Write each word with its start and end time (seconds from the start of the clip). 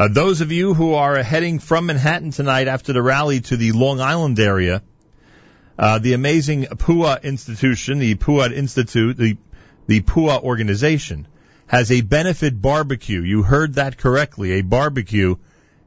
Uh, 0.00 0.08
those 0.08 0.40
of 0.40 0.50
you 0.50 0.72
who 0.72 0.94
are 0.94 1.22
heading 1.22 1.58
from 1.58 1.84
Manhattan 1.84 2.30
tonight 2.30 2.68
after 2.68 2.94
the 2.94 3.02
rally 3.02 3.42
to 3.42 3.58
the 3.58 3.72
Long 3.72 4.00
Island 4.00 4.40
area, 4.40 4.82
uh, 5.78 5.98
the 5.98 6.14
amazing 6.14 6.62
Pua 6.62 7.22
institution, 7.22 7.98
the 7.98 8.14
Pua 8.14 8.50
Institute, 8.50 9.18
the 9.18 9.36
the 9.88 10.00
Pua 10.00 10.42
organization, 10.42 11.28
has 11.66 11.90
a 11.90 12.00
benefit 12.00 12.62
barbecue. 12.62 13.20
You 13.20 13.42
heard 13.42 13.74
that 13.74 13.98
correctly, 13.98 14.52
a 14.52 14.62
barbecue 14.62 15.36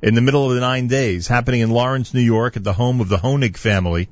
in 0.04 0.14
the 0.14 0.22
middle 0.22 0.48
of 0.48 0.54
the 0.54 0.62
nine 0.62 0.86
days 0.88 1.28
happening 1.28 1.62
in 1.62 1.72
Lawrence, 1.72 2.14
New 2.14 2.22
York, 2.22 2.56
at 2.56 2.64
the 2.64 2.74
home 2.74 3.02
of 3.02 3.10
the 3.10 3.18
Honig 3.18 3.58
family, 3.58 4.10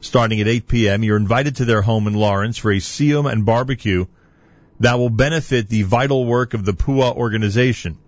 starting 0.00 0.40
at 0.40 0.48
8 0.48 0.66
p.m. 0.66 1.04
You're 1.04 1.18
invited 1.18 1.56
to 1.56 1.66
their 1.66 1.82
home 1.82 2.06
in 2.06 2.14
Lawrence 2.14 2.56
for 2.56 2.72
a 2.72 2.78
siyum 2.78 3.30
and 3.30 3.44
barbecue 3.44 4.06
that 4.80 4.98
will 4.98 5.10
benefit 5.10 5.68
the 5.68 5.82
vital 5.82 6.24
work 6.24 6.54
of 6.54 6.64
the 6.64 6.72
Pua 6.72 7.14
organization. 7.14 7.98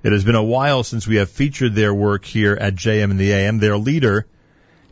It 0.00 0.12
has 0.12 0.22
been 0.22 0.36
a 0.36 0.42
while 0.42 0.84
since 0.84 1.08
we 1.08 1.16
have 1.16 1.28
featured 1.28 1.74
their 1.74 1.92
work 1.92 2.24
here 2.24 2.56
at 2.58 2.76
JM 2.76 3.10
in 3.10 3.16
the 3.16 3.32
AM. 3.32 3.58
Their 3.58 3.76
leader 3.76 4.26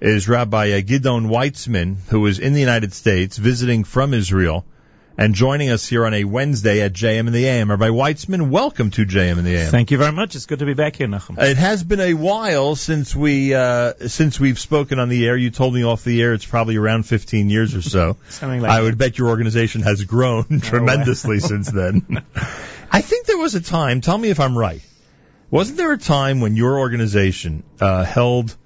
is 0.01 0.29
Rabbi 0.29 0.81
Gidon 0.81 1.29
Weitzman, 1.29 1.97
who 2.09 2.27
is 2.27 2.41
in 2.41 2.55
the 2.55 2.61
United 2.61 2.93
States 2.93 3.37
visiting 3.37 3.85
from 3.85 4.15
Israel 4.15 4.65
and 5.17 5.33
joining 5.33 5.71
us 5.71 5.87
here 5.87 6.05
on 6.05 6.13
a 6.13 6.25
Wednesday 6.25 6.83
at 6.83 6.93
JM 6.93 7.29
in 7.29 7.33
the 7.33 7.47
AM. 7.47 7.71
Rabbi 7.71 7.89
Weitzman, 7.91 8.51
welcome 8.51 8.91
to 8.91 9.07
JM 9.07 9.39
in 9.39 9.45
the 9.45 9.55
AM. 9.55 9.71
Thank 9.71 9.93
you 9.93 9.99
very 9.99 10.11
much. 10.11 10.35
It's 10.35 10.47
good 10.47 10.59
to 10.59 10.67
be 10.67 10.75
back 10.75 10.97
here, 10.97 11.07
Nachum. 11.07 11.41
It 11.41 11.57
has 11.57 11.85
been 11.85 12.01
a 12.01 12.15
while 12.15 12.75
since 12.75 13.15
we 13.15 13.55
uh, 13.55 13.93
since 14.09 14.41
we've 14.41 14.59
spoken 14.59 14.99
on 14.99 15.09
the 15.09 15.25
air. 15.25 15.37
You 15.37 15.51
told 15.51 15.73
me 15.73 15.85
off 15.85 16.03
the 16.03 16.21
air 16.21 16.35
it's 16.35 16.45
probably 16.45 16.79
around 16.79 17.05
15 17.05 17.49
years 17.49 17.77
or 17.77 17.83
so. 17.83 18.17
Something 18.29 18.61
like 18.61 18.73
I 18.73 18.79
that. 18.79 18.83
would 18.83 18.99
bet 18.99 19.19
your 19.19 19.29
organization 19.29 19.83
has 19.83 20.03
grown 20.03 20.61
tremendously 20.61 21.39
since 21.39 21.71
then. 21.71 22.25
I 22.91 23.03
think 23.03 23.27
there 23.27 23.39
was 23.39 23.55
a 23.55 23.61
time. 23.61 24.01
Tell 24.01 24.19
me 24.19 24.31
if 24.31 24.41
I'm 24.41 24.59
right. 24.59 24.83
Wasn't 25.49 25.79
there 25.79 25.93
a 25.93 25.99
time 25.99 26.41
when 26.41 26.57
your 26.57 26.81
organization 26.81 27.63
uh, 27.81 28.05
held 28.05 28.57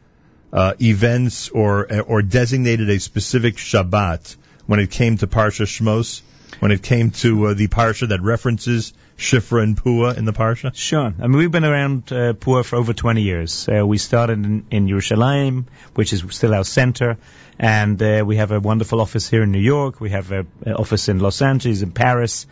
uh, 0.51 0.73
events 0.81 1.51
or 1.51 2.03
or 2.03 2.23
designated 2.23 2.89
a 2.89 2.99
specific 2.99 3.57
Shabbat 3.57 4.37
when 4.67 4.81
it 4.81 4.91
came 4.91 5.19
to 5.19 5.27
Parsha 5.27 5.67
Shmos? 5.67 6.23
When 6.59 6.73
it 6.73 6.83
came 6.83 7.11
to 7.23 7.47
uh, 7.47 7.55
the 7.55 7.69
Parsha 7.69 8.09
that 8.09 8.21
references 8.23 8.93
Shifra 9.17 9.63
and 9.63 9.77
Pua 9.83 10.17
in 10.19 10.25
the 10.25 10.33
Parsha? 10.33 10.75
Sure. 10.75 11.15
I 11.19 11.27
mean, 11.27 11.37
we've 11.39 11.51
been 11.51 11.65
around 11.65 12.13
uh, 12.13 12.33
Pua 12.35 12.65
for 12.65 12.77
over 12.77 12.93
20 12.93 13.23
years. 13.23 13.69
Uh, 13.69 13.87
we 13.87 13.97
started 13.99 14.45
in, 14.45 14.67
in 14.71 14.87
Yerushalayim, 14.87 15.65
which 15.95 16.13
is 16.13 16.23
still 16.31 16.53
our 16.55 16.65
center, 16.65 17.17
and 17.59 18.03
uh, 18.03 18.25
we 18.27 18.37
have 18.37 18.51
a 18.53 18.61
wonderful 18.61 19.01
office 19.01 19.29
here 19.31 19.43
in 19.45 19.53
New 19.53 19.61
York. 19.61 20.01
We 20.01 20.11
have 20.11 20.33
an 20.33 20.49
office 20.77 21.09
in 21.09 21.19
Los 21.21 21.41
Angeles, 21.41 21.83
in 21.83 21.93
Paris, 21.93 22.47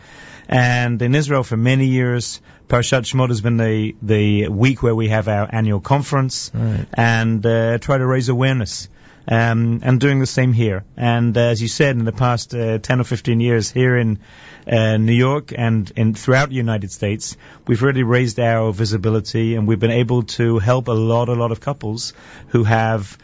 and 0.47 1.01
in 1.01 1.13
Israel 1.13 1.43
for 1.43 1.57
many 1.57 1.87
years. 1.87 2.41
Parshat 2.67 3.03
Shemot 3.03 3.29
has 3.29 3.41
been 3.41 3.57
the 3.57 3.95
the 4.01 4.47
week 4.47 4.81
where 4.81 4.95
we 4.95 5.09
have 5.09 5.27
our 5.27 5.47
annual 5.51 5.79
conference 5.81 6.51
Right. 6.53 6.85
and 6.93 7.45
uh, 7.45 7.77
try 7.79 7.97
to 7.97 8.05
raise 8.05 8.29
awareness. 8.29 8.89
Um, 9.27 9.81
and 9.83 9.99
doing 9.99 10.19
the 10.19 10.25
same 10.25 10.53
here. 10.53 10.85
And 10.97 11.37
uh, 11.37 11.41
as 11.41 11.61
you 11.61 11.67
said, 11.67 11.95
in 11.97 12.03
the 12.03 12.11
past 12.11 12.55
uh, 12.55 12.79
10 12.79 13.01
or 13.01 13.03
15 13.03 13.39
years 13.39 13.69
here 13.69 13.95
in 13.95 14.19
uh, 14.67 14.97
New 14.97 15.13
York 15.13 15.53
and 15.55 15.91
in 15.95 16.15
throughout 16.15 16.49
the 16.49 16.55
United 16.55 16.91
States, 16.91 17.37
we've 17.67 17.83
really 17.83 18.01
raised 18.01 18.39
our 18.39 18.71
visibility 18.73 19.53
and 19.55 19.67
we've 19.67 19.79
been 19.79 19.91
able 19.91 20.23
to 20.23 20.57
help 20.57 20.87
a 20.87 20.93
lot, 20.93 21.29
a 21.29 21.33
lot 21.33 21.51
of 21.51 21.59
couples 21.59 22.13
who 22.47 22.63
have 22.63 23.19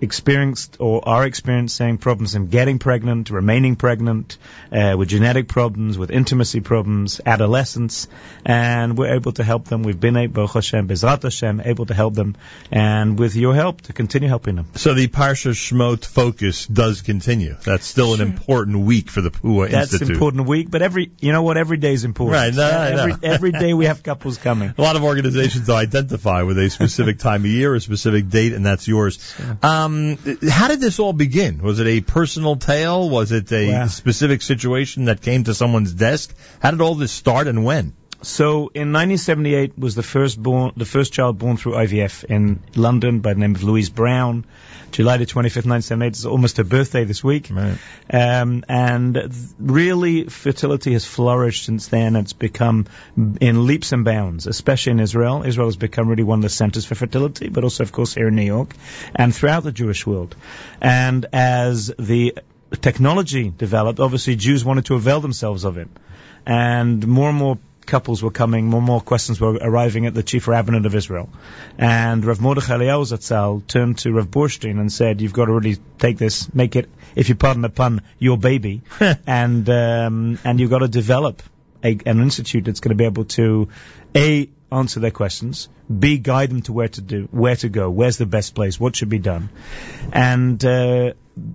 experienced 0.00 0.76
or 0.80 1.06
are 1.06 1.24
experiencing 1.26 1.98
problems 1.98 2.34
in 2.34 2.46
getting 2.46 2.78
pregnant, 2.78 3.30
remaining 3.30 3.76
pregnant, 3.76 4.38
uh, 4.72 4.94
with 4.96 5.08
genetic 5.08 5.48
problems, 5.48 5.98
with 5.98 6.10
intimacy 6.10 6.60
problems, 6.60 7.20
adolescence, 7.24 8.08
and 8.44 8.96
we're 8.96 9.14
able 9.14 9.32
to 9.32 9.44
help 9.44 9.66
them. 9.66 9.82
We've 9.82 9.98
been 9.98 10.16
able, 10.16 10.34
Baruch 10.34 10.52
Hashem, 10.52 10.88
Bezrat 10.88 11.22
Hashem, 11.22 11.62
able 11.64 11.86
to 11.86 11.94
help 11.94 12.14
them, 12.14 12.36
and 12.70 13.18
with 13.18 13.36
your 13.36 13.54
help, 13.54 13.82
to 13.82 13.92
continue 13.92 14.28
helping 14.28 14.56
them. 14.56 14.66
So 14.74 14.94
the 14.94 15.08
Parsha 15.08 15.52
Shmot 15.52 16.04
focus 16.04 16.66
does 16.66 17.02
continue. 17.02 17.56
That's 17.64 17.86
still 17.86 18.14
an 18.14 18.20
important 18.20 18.78
week 18.78 19.10
for 19.10 19.20
the 19.20 19.30
Pua 19.30 19.64
Institute. 19.66 19.70
That's 19.70 19.92
Institute. 19.92 20.14
important 20.14 20.48
week, 20.48 20.70
but 20.70 20.82
every, 20.82 21.10
you 21.20 21.32
know 21.32 21.42
what, 21.42 21.56
every 21.56 21.76
day 21.76 21.92
is 21.92 22.04
important. 22.04 22.36
Right, 22.36 22.54
no, 22.54 22.64
I 22.64 22.90
know. 22.94 23.02
every, 23.02 23.28
every 23.28 23.52
day 23.52 23.74
we 23.74 23.84
have 23.90 24.02
couples 24.02 24.38
coming. 24.38 24.74
A 24.76 24.82
lot 24.82 24.96
of 24.96 25.04
organizations 25.04 25.68
identify 25.68 26.42
with 26.42 26.58
a 26.58 26.70
specific 26.70 27.18
time 27.18 27.42
of 27.42 27.50
year, 27.50 27.74
a 27.74 27.80
specific 27.80 28.28
date, 28.28 28.52
and 28.52 28.64
that's 28.64 28.88
yours. 28.88 29.18
Um, 29.62 29.89
Um, 29.90 30.18
how 30.48 30.68
did 30.68 30.80
this 30.80 30.98
all 30.98 31.12
begin? 31.12 31.62
Was 31.62 31.80
it 31.80 31.86
a 31.86 32.00
personal 32.00 32.56
tale? 32.56 33.08
Was 33.10 33.32
it 33.32 33.50
a 33.52 33.68
Wow. 33.70 33.86
specific 33.88 34.42
situation 34.42 35.06
that 35.06 35.20
came 35.20 35.44
to 35.44 35.54
someone's 35.54 35.92
desk? 35.92 36.34
How 36.60 36.70
did 36.70 36.80
all 36.80 36.94
this 36.94 37.12
start 37.12 37.48
and 37.48 37.64
when? 37.64 37.94
So 38.22 38.70
in 38.74 38.92
1978 38.92 39.78
was 39.78 39.94
the 39.94 40.02
first 40.02 40.42
born, 40.42 40.72
the 40.76 40.84
first 40.84 41.12
child 41.12 41.38
born 41.38 41.56
through 41.56 41.72
IVF 41.72 42.24
in 42.24 42.60
London 42.76 43.20
by 43.20 43.32
the 43.32 43.40
name 43.40 43.54
of 43.54 43.62
Louise 43.62 43.88
Brown. 43.88 44.44
July 44.90 45.16
the 45.16 45.24
25th, 45.24 45.64
1978 45.64 46.16
is 46.16 46.26
almost 46.26 46.58
her 46.58 46.64
birthday 46.64 47.04
this 47.04 47.24
week. 47.24 47.48
Right. 47.50 47.78
Um, 48.12 48.64
and 48.68 49.14
th- 49.14 49.32
really 49.58 50.24
fertility 50.24 50.92
has 50.92 51.06
flourished 51.06 51.64
since 51.64 51.88
then. 51.88 52.14
It's 52.16 52.34
become 52.34 52.86
in 53.16 53.66
leaps 53.66 53.92
and 53.92 54.04
bounds, 54.04 54.46
especially 54.46 54.92
in 54.92 55.00
Israel. 55.00 55.42
Israel 55.44 55.68
has 55.68 55.76
become 55.76 56.08
really 56.08 56.24
one 56.24 56.40
of 56.40 56.42
the 56.42 56.50
centers 56.50 56.84
for 56.84 56.96
fertility, 56.96 57.48
but 57.48 57.64
also 57.64 57.84
of 57.84 57.92
course 57.92 58.14
here 58.14 58.28
in 58.28 58.36
New 58.36 58.42
York 58.42 58.74
and 59.14 59.34
throughout 59.34 59.62
the 59.62 59.72
Jewish 59.72 60.06
world. 60.06 60.36
And 60.82 61.24
as 61.32 61.90
the 61.98 62.36
technology 62.82 63.48
developed, 63.48 63.98
obviously 63.98 64.36
Jews 64.36 64.62
wanted 64.62 64.86
to 64.86 64.96
avail 64.96 65.20
themselves 65.20 65.64
of 65.64 65.78
it. 65.78 65.88
And 66.46 67.06
more 67.06 67.28
and 67.28 67.38
more 67.38 67.58
couples 67.90 68.22
were 68.22 68.30
coming, 68.30 68.66
more 68.66 68.78
and 68.78 68.86
more 68.86 69.00
questions 69.00 69.40
were 69.40 69.54
arriving 69.54 70.06
at 70.06 70.14
the 70.14 70.22
chief 70.22 70.48
rabbinate 70.48 70.86
of 70.86 70.94
Israel. 70.94 71.28
And 71.76 72.24
Rav 72.24 72.40
Mordechai 72.40 72.78
Eliyahu 72.78 73.12
Zatzal 73.12 73.66
turned 73.66 73.98
to 73.98 74.12
Rav 74.12 74.30
Burstein 74.30 74.80
and 74.80 74.92
said, 74.92 75.20
you've 75.20 75.34
got 75.34 75.46
to 75.46 75.52
really 75.52 75.76
take 75.98 76.16
this, 76.16 76.52
make 76.54 76.76
it, 76.76 76.88
if 77.14 77.28
you 77.28 77.34
pardon 77.34 77.62
the 77.62 77.68
pun, 77.68 78.02
your 78.18 78.38
baby, 78.38 78.82
and, 79.26 79.68
um, 79.68 80.38
and 80.44 80.60
you've 80.60 80.70
got 80.70 80.78
to 80.78 80.88
develop 80.88 81.42
a, 81.84 81.98
an 82.06 82.20
institute 82.20 82.64
that's 82.64 82.80
going 82.80 82.90
to 82.90 82.94
be 82.94 83.04
able 83.04 83.24
to, 83.24 83.68
A, 84.14 84.48
answer 84.72 85.00
their 85.00 85.10
questions, 85.10 85.68
B, 86.04 86.18
guide 86.18 86.50
them 86.50 86.62
to 86.62 86.72
where 86.72 86.88
to 86.88 87.00
do, 87.00 87.28
where 87.32 87.56
to 87.56 87.68
go, 87.68 87.90
where's 87.90 88.18
the 88.18 88.26
best 88.26 88.54
place, 88.54 88.78
what 88.78 88.96
should 88.96 89.08
be 89.08 89.18
done, 89.18 89.48
and, 90.12 90.64
uh, 90.64 91.12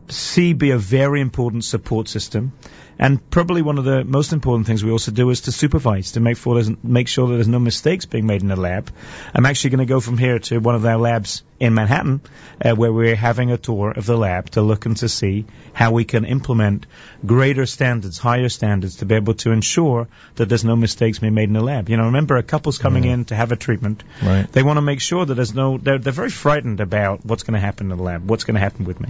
C, 0.08 0.54
be 0.54 0.72
a 0.72 0.78
very 0.78 1.22
important 1.22 1.64
support 1.64 2.08
system. 2.08 2.54
And 2.98 3.30
probably 3.30 3.62
one 3.62 3.78
of 3.78 3.84
the 3.84 4.06
most 4.06 4.32
important 4.32 4.68
things 4.68 4.84
we 4.84 4.92
also 4.92 5.12
do 5.12 5.30
is 5.30 5.42
to 5.42 5.52
supervise, 5.52 6.14
to 6.14 6.22
make, 6.22 6.38
sure 6.38 6.64
make 6.82 7.10
sure 7.10 7.28
that 7.28 7.34
there's 7.34 7.48
no 7.48 7.60
mistakes 7.60 8.06
being 8.06 8.26
made 8.26 8.42
in 8.42 8.48
the 8.48 8.56
lab. 8.56 8.90
I'm 9.34 9.46
actually 9.46 9.72
going 9.72 9.88
to 9.88 9.94
go 9.94 10.00
from 10.00 10.18
here 10.18 10.40
to 10.40 10.60
one 10.60 10.76
of 10.76 10.86
our 10.86 10.98
labs 10.98 11.44
in 11.60 11.74
Manhattan, 11.74 12.22
uh, 12.64 12.74
where 12.74 12.92
we're 12.92 13.16
having 13.16 13.52
a 13.52 13.58
tour 13.58 13.92
of 13.92 14.06
the 14.06 14.18
lab 14.18 14.50
to 14.52 14.62
look 14.62 14.86
and 14.86 14.96
to 14.98 15.10
see 15.10 15.46
how 15.74 15.92
we 15.92 16.04
can 16.04 16.26
implement 16.26 16.86
greater 17.26 17.66
standards, 17.66 18.18
higher 18.18 18.50
standards, 18.50 18.98
to 18.98 19.06
be 19.06 19.16
able 19.16 19.34
to 19.36 19.52
ensure 19.52 20.08
that 20.36 20.48
there's 20.48 20.66
no 20.66 20.76
mistakes 20.76 21.20
being 21.20 21.34
made 21.34 21.50
in 21.50 21.54
the 21.54 21.62
lab. 21.62 21.90
You 21.90 21.98
know, 21.98 22.06
remember 22.06 22.38
a 22.38 22.44
couple's 22.44 22.78
coming 22.78 23.04
in 23.06 23.26
to 23.26 23.36
have 23.36 23.52
a 23.52 23.56
treatment. 23.56 24.04
Right. 24.22 24.50
They 24.52 24.64
want 24.64 24.78
to 24.78 24.82
make 24.82 25.02
sure 25.02 25.26
that 25.26 25.34
there's 25.34 25.54
no, 25.54 25.78
they're, 25.78 25.98
they're 25.98 26.14
very 26.14 26.30
frightened 26.30 26.80
about 26.80 27.26
what's 27.26 27.44
going 27.44 27.54
to 27.56 27.60
happen 27.60 27.92
in 27.92 27.98
the 27.98 28.04
lab, 28.04 28.30
what's 28.30 28.44
going 28.44 28.56
to 28.56 28.62
happen 28.62 28.86
with 28.86 29.00
me. 29.00 29.10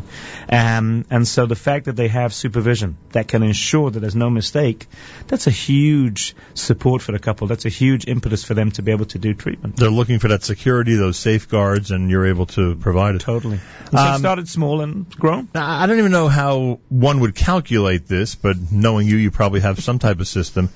Um, 0.56 1.06
and 1.10 1.28
so 1.28 1.46
the 1.46 1.56
fact 1.56 1.86
that 1.86 1.96
they 1.98 2.08
have 2.08 2.34
supervision 2.34 2.98
that 3.12 3.28
can 3.28 3.44
ensure 3.44 3.92
that 3.92 4.00
there's 4.00 4.16
no 4.16 4.30
mistake, 4.30 4.88
that's 5.28 5.48
a 5.48 5.52
huge 5.52 6.36
support 6.54 7.02
for 7.02 7.12
the 7.12 7.20
couple. 7.20 7.48
That's 7.48 7.66
a 7.66 7.70
huge 7.70 8.08
impetus 8.08 8.44
for 8.46 8.54
them 8.54 8.72
to 8.72 8.82
be 8.82 8.92
able 8.92 9.06
to 9.08 9.20
do 9.20 9.34
treatment. 9.34 9.76
They're 9.76 9.90
looking 9.90 10.20
for 10.20 10.30
that 10.30 10.44
security, 10.44 10.96
those 10.96 11.18
safeguards, 11.18 11.92
and 11.92 12.10
you're 12.10 12.28
able 12.28 12.46
to 12.58 12.76
provide 12.76 13.16
it. 13.16 13.22
Totally. 13.22 13.58
So 13.58 13.98
it 13.98 14.16
Um, 14.16 14.20
started 14.20 14.48
small 14.48 14.82
and 14.82 15.10
grown. 15.10 15.50
I 15.54 15.88
don't 15.88 16.00
even 16.00 16.12
know 16.14 16.30
how 16.30 16.80
one 16.90 17.20
would 17.20 17.36
calculate 17.36 18.08
this, 18.08 18.36
but 18.36 18.56
knowing 18.72 19.08
you, 19.08 19.18
you 19.18 19.32
probably 19.32 19.60
have 19.60 19.84
some 19.84 20.00
type 20.00 20.20
of 20.20 20.28
system. 20.28 20.70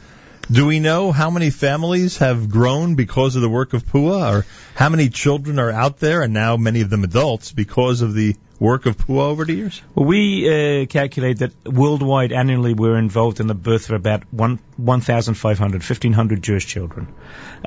Do 0.52 0.66
we 0.66 0.80
know 0.80 1.12
how 1.12 1.30
many 1.30 1.52
families 1.52 2.18
have 2.18 2.50
grown 2.50 2.96
because 2.96 3.36
of 3.36 3.44
the 3.44 3.50
work 3.50 3.74
of 3.74 3.86
PUA, 3.86 4.40
or 4.40 4.46
how 4.74 4.90
many 4.90 5.10
children 5.10 5.60
are 5.60 5.72
out 5.72 6.00
there, 6.00 6.24
and 6.24 6.34
now 6.34 6.58
many 6.58 6.82
of 6.82 6.90
them 6.90 7.04
adults, 7.04 7.52
because 7.52 8.02
of 8.02 8.14
the 8.14 8.36
work 8.60 8.86
of 8.86 8.98
PUA 8.98 9.22
over 9.22 9.46
the 9.46 9.54
years? 9.54 9.82
Well, 9.96 10.06
we 10.06 10.82
uh, 10.82 10.86
calculate 10.86 11.40
that 11.40 11.52
worldwide 11.66 12.32
annually 12.32 12.74
we're 12.74 12.98
involved 12.98 13.40
in 13.40 13.48
the 13.48 13.56
birth 13.56 13.90
of 13.90 13.96
about 13.96 14.24
one, 14.32 14.60
1,500, 14.78 15.82
1,500 15.82 16.44
Jewish 16.44 16.66
children. 16.66 17.08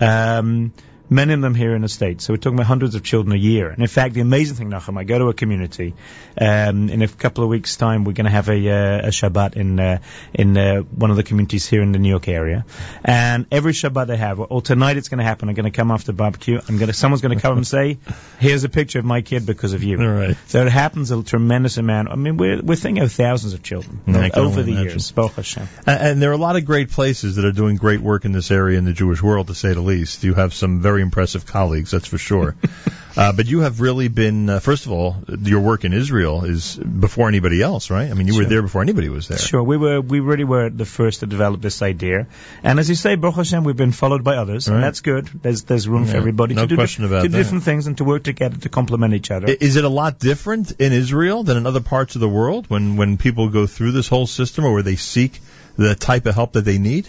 Um, 0.01 0.73
many 1.13 1.35
of 1.35 1.41
them 1.41 1.55
here 1.55 1.75
in 1.75 1.83
the 1.83 1.89
States. 1.89 2.25
So 2.25 2.33
we're 2.33 2.39
talking 2.39 2.57
about 2.59 2.67
hundreds 2.67 2.95
of 2.95 3.03
children 3.03 3.35
a 3.35 3.39
year. 3.39 3.69
And 3.71 3.81
in 3.81 3.89
fact, 3.89 4.15
the 4.15 4.21
amazing 4.21 4.57
thing, 4.57 4.71
Nachum, 4.71 4.99
I 4.99 5.05
go 5.05 5.19
to 5.19 5.29
a 5.29 5.35
community, 5.35 5.95
um, 6.41 6.89
in 6.89 7.03
a 7.03 7.09
couple 7.09 7.45
of 7.45 7.51
weeks' 7.51 7.77
time, 7.77 8.05
we're 8.05 8.13
going 8.13 8.25
to 8.25 8.31
have 8.31 8.49
a, 8.49 8.69
uh, 8.71 9.09
a 9.09 9.11
Shabbat 9.11 9.57
in, 9.57 9.79
uh, 9.79 9.99
in 10.33 10.57
uh, 10.57 10.81
one 10.81 11.11
of 11.11 11.17
the 11.17 11.23
communities 11.23 11.67
here 11.67 11.83
in 11.83 11.93
the 11.93 11.99
New 11.99 12.09
York 12.09 12.29
area. 12.29 12.65
And 13.05 13.47
every 13.51 13.73
Shabbat 13.73 14.07
they 14.07 14.17
have, 14.17 14.41
or 14.41 14.63
tonight 14.63 14.97
it's 14.97 15.09
going 15.09 15.19
to 15.19 15.25
happen, 15.25 15.49
I'm 15.49 15.55
going 15.55 15.71
to 15.71 15.77
come 15.77 15.91
after 15.91 16.13
barbecue, 16.13 16.61
I'm 16.69 16.79
going 16.79 16.89
to, 16.89 16.93
someone's 16.95 17.21
going 17.21 17.37
to 17.37 17.43
come 17.43 17.57
and 17.57 17.67
say, 17.67 17.99
here's 18.39 18.65
a 18.65 18.69
picture 18.69 18.99
of 18.99 19.05
my 19.05 19.21
kid 19.21 19.45
because 19.47 19.75
of 19.75 19.83
you. 19.83 20.01
All 20.01 20.07
right. 20.07 20.37
So 20.47 20.65
it 20.65 20.73
happens 20.73 21.11
a 21.11 21.23
tremendous 21.23 21.77
amount. 21.79 22.09
I 22.09 22.17
mean, 22.17 22.37
we're, 22.37 22.61
we're 22.63 22.77
thinking 22.77 23.03
of 23.03 23.13
thousands 23.13 23.53
of 23.53 23.63
children 23.63 24.01
Yeah, 24.07 24.31
over 24.35 24.63
the 24.63 24.73
imagine. 24.73 24.89
years. 24.91 25.13
Baruch 25.13 25.33
Hashem. 25.33 25.69
And, 25.87 26.01
and 26.01 26.23
there 26.23 26.31
are 26.31 26.35
a 26.35 26.39
lot 26.39 26.57
of 26.57 26.65
great 26.65 26.91
places 26.91 27.37
that 27.37 27.45
are 27.45 27.53
doing 27.53 27.77
great 27.77 28.01
work 28.01 28.25
in 28.25 28.33
this 28.33 28.51
area 28.51 28.79
in 28.79 28.85
the 28.85 28.93
Jewish 28.93 29.23
world, 29.23 29.49
to 29.49 29.55
say 29.55 29.73
the 29.75 29.81
least. 29.81 30.25
You 30.25 30.35
have 30.35 30.55
some 30.55 30.81
very 30.81 31.02
very 31.03 31.09
impressive 31.09 31.47
colleagues, 31.47 31.91
that's 31.91 32.07
for 32.07 32.19
sure. 32.19 32.55
uh, 33.17 33.33
but 33.33 33.47
you 33.47 33.61
have 33.61 33.81
really 33.81 34.09
been, 34.09 34.49
uh, 34.49 34.61
first 34.61 34.87
of 34.87 34.93
all, 34.93 35.17
your 35.43 35.61
work 35.61 35.85
in 35.85 35.93
Israel 35.93 36.45
is 36.45 36.77
before 36.77 37.29
anybody 37.29 37.63
else, 37.63 37.91
right? 37.91 38.11
I 38.11 38.15
mean, 38.15 38.29
you 38.29 38.37
were 38.37 38.45
there 38.45 38.63
before 38.63 38.83
anybody 38.83 39.09
was 39.09 39.29
there. 39.29 39.39
Sure, 39.39 39.63
we 39.63 39.77
were 39.77 40.01
we 40.01 40.21
really 40.21 40.45
were 40.45 40.71
the 40.71 40.85
first 40.85 41.21
to 41.21 41.27
develop 41.27 41.61
this 41.61 41.83
idea, 41.83 42.27
and 42.63 42.79
as 42.79 42.89
you 42.89 42.95
say, 42.95 43.17
Baruch 43.17 43.37
Hashem, 43.37 43.65
we've 43.65 43.77
been 43.77 43.93
followed 43.93 44.25
by 44.25 44.37
others, 44.37 44.69
Right. 44.69 44.77
and 44.77 44.85
that's 44.85 45.01
good. 45.01 45.27
There's 45.43 45.65
there's 45.65 45.89
room 45.89 46.07
for 46.07 46.17
everybody 46.17 46.55
no 46.55 46.63
to 46.63 46.69
do, 46.69 46.77
question 46.77 47.05
about 47.05 47.23
to 47.23 47.29
do 47.29 47.37
different 47.37 47.65
things 47.65 47.87
and 47.87 47.97
to 47.99 48.05
work 48.05 48.23
together 48.23 48.57
to 48.59 48.69
complement 48.69 49.15
each 49.15 49.31
other. 49.31 49.57
Is 49.71 49.77
it 49.77 49.85
a 49.85 49.95
lot 50.01 50.19
different 50.19 50.73
in 50.81 50.93
Israel 50.93 51.43
than 51.43 51.57
in 51.57 51.67
other 51.67 51.81
parts 51.81 52.15
of 52.17 52.21
the 52.21 52.29
world 52.29 52.69
when, 52.69 52.97
when 52.97 53.17
people 53.17 53.49
go 53.49 53.67
through 53.67 53.93
this 53.93 54.09
whole 54.09 54.27
system 54.27 54.65
or 54.65 54.73
where 54.73 54.83
they 54.83 54.97
seek 54.97 55.41
the 55.77 55.95
type 55.95 56.27
of 56.27 56.35
help 56.35 56.53
that 56.53 56.65
they 56.65 56.79
need? 56.79 57.09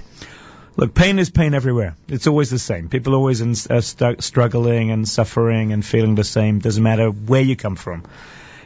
Look, 0.75 0.95
pain 0.95 1.19
is 1.19 1.29
pain 1.29 1.53
everywhere. 1.53 1.95
It's 2.07 2.25
always 2.25 2.49
the 2.49 2.57
same. 2.57 2.89
People 2.89 3.13
always 3.13 3.41
in, 3.41 3.51
uh, 3.69 3.81
stu- 3.81 4.15
struggling 4.19 4.89
and 4.89 5.07
suffering 5.07 5.71
and 5.71 5.85
feeling 5.85 6.15
the 6.15 6.23
same. 6.23 6.59
Doesn't 6.59 6.81
matter 6.81 7.09
where 7.09 7.41
you 7.41 7.55
come 7.55 7.75
from. 7.75 8.03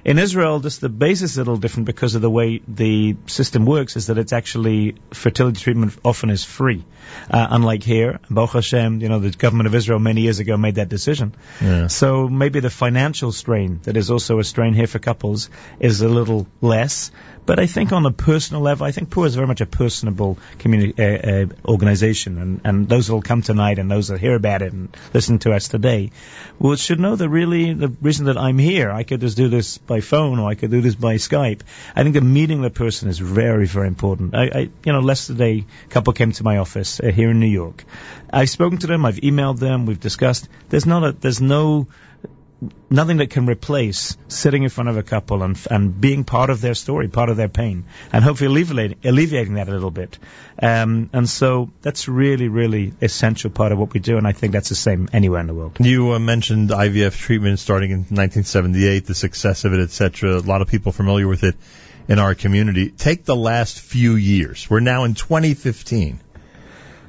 In 0.06 0.20
Israel, 0.20 0.60
just 0.60 0.82
the 0.82 0.90
basis 0.90 1.32
is 1.32 1.38
a 1.38 1.42
little 1.42 1.58
different 1.58 1.86
because 1.86 2.16
of 2.16 2.22
the 2.22 2.30
way 2.30 2.62
the 2.68 3.16
system 3.28 3.66
works. 3.66 3.96
Is 3.96 4.08
that 4.08 4.18
it's 4.18 4.34
actually 4.34 4.96
fertility 5.12 5.60
treatment 5.60 5.98
often 6.04 6.30
is 6.30 6.44
free, 6.44 6.84
uh, 7.30 7.48
unlike 7.50 7.84
here. 7.84 8.20
Baruch 8.30 8.52
Hashem, 8.52 9.02
you 9.02 9.10
know, 9.10 9.20
the 9.20 9.32
government 9.32 9.68
of 9.68 9.76
Israel 9.76 10.00
many 10.00 10.22
years 10.22 10.40
ago 10.40 10.58
made 10.58 10.76
that 10.76 10.90
decision. 10.90 11.36
Yeah. 11.62 11.88
So 11.88 12.28
maybe 12.28 12.60
the 12.60 12.70
financial 12.70 13.32
strain 13.32 13.80
that 13.84 13.98
is 13.98 14.12
also 14.12 14.40
a 14.40 14.44
strain 14.44 14.74
here 14.74 14.88
for 14.88 15.00
couples 15.00 15.50
is 15.80 16.02
a 16.02 16.10
little 16.10 16.48
less. 16.62 17.12
But 17.48 17.60
I 17.60 17.66
think 17.66 17.94
on 17.94 18.06
a 18.06 18.12
personal 18.12 18.62
level, 18.62 18.86
I 18.86 18.92
think 18.92 19.10
PUA 19.10 19.28
is 19.28 19.36
very 19.36 19.48
much 19.48 19.62
a 19.62 19.66
personable 19.66 20.38
community 20.60 20.94
uh, 21.02 21.06
uh, 21.06 21.46
organization, 21.66 22.38
and, 22.38 22.62
and 22.66 22.90
those 22.90 23.08
that 23.08 23.14
will 23.14 23.22
come 23.22 23.42
tonight 23.42 23.80
and 23.80 23.90
those 23.90 24.10
that 24.10 24.20
hear 24.20 24.36
about 24.36 24.62
it 24.62 24.74
and 24.74 24.96
listen 25.14 25.40
to 25.40 25.54
us 25.54 25.70
today, 25.70 26.12
will 26.60 26.76
should 26.76 27.00
know 27.00 27.16
that 27.16 27.30
really 27.30 27.74
the 27.74 27.88
reason 28.02 28.26
that 28.26 28.38
I'm 28.38 28.58
here, 28.58 28.92
I 28.92 29.04
could 29.04 29.22
just 29.22 29.38
do 29.38 29.48
this 29.48 29.78
by 29.88 30.02
phone 30.02 30.40
or 30.40 30.50
I 30.50 30.56
could 30.56 30.72
do 30.72 30.82
this 30.82 30.96
by 30.96 31.16
Skype. 31.16 31.62
I 31.96 32.04
think 32.04 32.14
the 32.14 32.22
meeting 32.22 32.62
the 32.62 32.70
person 32.70 33.10
is 33.10 33.20
very, 33.20 33.66
very 33.66 33.88
important. 33.88 34.36
I, 34.36 34.44
I 34.44 34.60
you 34.84 34.94
know, 34.94 35.02
yesterday 35.02 35.66
a 35.86 35.90
couple 35.90 36.14
came 36.14 36.32
to 36.34 36.44
my 36.44 36.58
office 36.58 37.00
uh, 37.00 37.08
here 37.08 37.32
in 37.32 37.40
New 37.40 37.48
York. 37.48 37.84
I've 38.32 38.50
spoken 38.50 38.78
to 38.80 38.88
them, 38.88 39.06
I've 39.06 39.18
emailed 39.18 39.60
them, 39.60 39.86
we've 39.86 40.00
discussed. 40.00 40.50
There's 40.70 40.86
not 40.86 41.04
a, 41.04 41.12
there's 41.14 41.42
no 41.42 41.88
nothing 42.90 43.18
that 43.18 43.30
can 43.30 43.46
replace 43.46 44.18
sitting 44.28 44.64
in 44.64 44.70
front 44.70 44.90
of 44.90 44.98
a 44.98 45.04
couple 45.04 45.44
and 45.44 45.58
and 45.70 46.00
being 46.00 46.24
part 46.24 46.50
of 46.50 46.62
their 46.62 46.74
story, 46.74 47.08
part 47.08 47.30
of 47.30 47.38
their 47.38 47.50
pain, 47.50 47.86
and 48.12 48.24
hopefully 48.24 48.48
alleviating, 48.48 48.98
alleviating 49.04 49.56
that 49.56 49.68
a 49.68 49.72
little 49.72 49.92
bit. 49.92 50.18
Um, 50.62 51.10
and 51.14 51.30
so 51.30 51.70
that's 51.82 52.08
really, 52.08 52.48
really 52.48 52.94
essential 53.02 53.52
part 53.52 53.72
of 53.72 53.78
what 53.78 53.94
we 53.94 54.00
do, 54.00 54.18
and 54.18 54.28
I 54.28 54.32
think 54.32 54.54
that's 54.54 54.70
the 54.70 54.76
same 54.76 55.08
anywhere 55.14 55.42
in 55.42 55.48
the 55.48 55.54
world. 55.54 55.78
You 55.80 56.14
uh, 56.14 56.20
mentioned 56.20 56.70
IVF 56.70 57.18
treatment 57.18 57.60
starting 57.60 57.92
in 57.92 58.00
1978, 58.00 59.06
the 59.06 59.16
success 59.16 59.66
of 59.66 59.74
it, 59.74 59.80
etc. 59.80 60.38
A 60.38 60.40
lot 60.40 60.62
of 60.62 60.68
people 60.68 60.92
familiar 60.92 61.28
with 61.28 61.44
it 61.44 61.56
in 62.08 62.20
our 62.20 62.34
community. 62.34 62.90
Take 62.90 63.26
the 63.26 63.36
last 63.36 63.80
few 63.80 64.16
years. 64.16 64.68
We're 64.70 64.80
now 64.80 65.04
in 65.04 65.14
2015. 65.14 66.22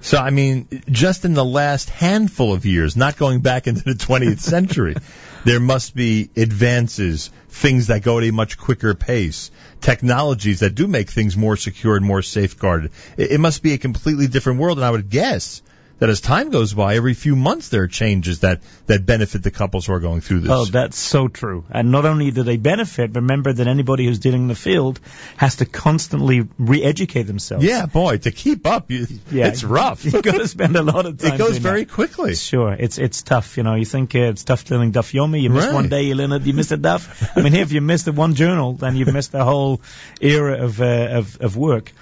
So, 0.01 0.19
I 0.19 0.31
mean, 0.31 0.69
just 0.89 1.25
in 1.25 1.35
the 1.35 1.44
last 1.44 1.91
handful 1.91 2.53
of 2.53 2.65
years, 2.67 2.97
not 2.97 3.17
going 3.17 3.41
back 3.41 3.67
into 3.67 3.83
the 3.83 3.94
20th 3.94 4.39
century, 4.39 4.94
there 5.49 5.61
must 5.61 5.95
be 5.95 6.29
advances, 6.37 7.31
things 7.49 7.87
that 7.87 8.03
go 8.03 8.19
at 8.19 8.25
a 8.25 8.31
much 8.31 8.59
quicker 8.59 8.95
pace, 8.95 9.50
technologies 9.81 10.61
that 10.61 10.75
do 10.75 10.87
make 10.87 11.09
things 11.09 11.39
more 11.39 11.56
secure 11.56 11.97
and 11.97 12.05
more 12.05 12.21
safeguarded. 12.21 12.91
It, 13.17 13.33
it 13.33 13.41
must 13.41 13.62
be 13.62 13.73
a 13.73 13.79
completely 13.79 14.27
different 14.27 14.59
world, 14.59 14.77
and 14.77 14.85
I 14.85 14.91
would 14.91 15.09
guess 15.09 15.62
that 15.99 16.09
as 16.09 16.21
time 16.21 16.50
goes 16.50 16.75
by, 16.75 16.95
every 16.97 17.15
few 17.15 17.35
months 17.37 17.69
there 17.71 17.83
are 17.83 17.89
changes 17.89 18.41
that, 18.41 18.61
that 18.87 19.05
benefit 19.05 19.43
the 19.43 19.50
couples 19.50 19.87
who 19.87 19.93
are 19.95 20.00
going 20.00 20.21
through 20.21 20.41
this. 20.41 20.50
Oh, 20.50 20.65
that's 20.65 20.99
so 20.99 21.29
true. 21.29 21.65
And 21.71 21.91
not 21.91 22.05
only 22.05 22.31
do 22.31 22.43
they 22.43 22.56
benefit, 22.56 23.15
remember 23.15 23.53
that 23.53 23.67
anybody 23.67 24.06
who's 24.06 24.19
dealing 24.19 24.43
in 24.43 24.49
the 24.49 24.55
field 24.55 25.00
has 25.37 25.56
to 25.56 25.67
constantly 25.67 26.47
re-educate 26.59 27.25
themselves. 27.25 27.65
yeah, 27.65 27.87
boy, 27.87 28.19
to 28.19 28.31
keep 28.31 28.67
up, 28.67 28.91
you, 28.91 29.06
Yeah. 29.31 29.49
it's 29.49 29.65
rough. 29.65 30.05
You've 30.09 30.23
got 30.23 30.39
to 30.39 30.47
spend 30.49 30.77
a 30.77 30.83
lot 30.83 31.06
of 31.06 31.19
time. 31.23 31.35
it 31.35 31.39
goes 31.39 31.59
very 31.59 31.85
that. 31.85 31.93
quickly. 31.93 32.35
Sure, 32.35 32.73
it's 32.73 32.99
it's 32.99 33.23
tough. 33.23 33.56
You 33.56 33.62
know, 33.65 33.75
you 33.75 33.85
think 33.85 34.15
uh, 34.15 34.21
it's 34.21 34.44
tough 34.44 34.71
learning 34.71 34.93
Daf 34.93 35.12
Yomi. 35.12 35.43
You 35.43 35.51
miss 35.51 35.65
Right. 35.67 35.75
one 35.75 35.89
day, 35.89 36.03
you 36.03 36.15
learn 36.15 36.33
it. 36.33 36.43
You 36.43 36.53
miss 36.55 36.71
a 36.71 36.77
Daf. 36.79 37.33
I 37.37 37.43
mean, 37.43 37.55
if 37.55 37.73
you 37.73 37.81
miss 37.81 38.05
the 38.05 38.12
one 38.12 38.35
journal, 38.35 38.75
then 38.75 38.97
you've 38.97 39.12
missed 39.12 39.33
the 39.33 39.44
whole 39.44 39.81
era 40.21 40.62
of 40.65 40.81
uh, 40.81 41.09
of, 41.19 41.41
of 41.41 41.56
work. 41.56 41.93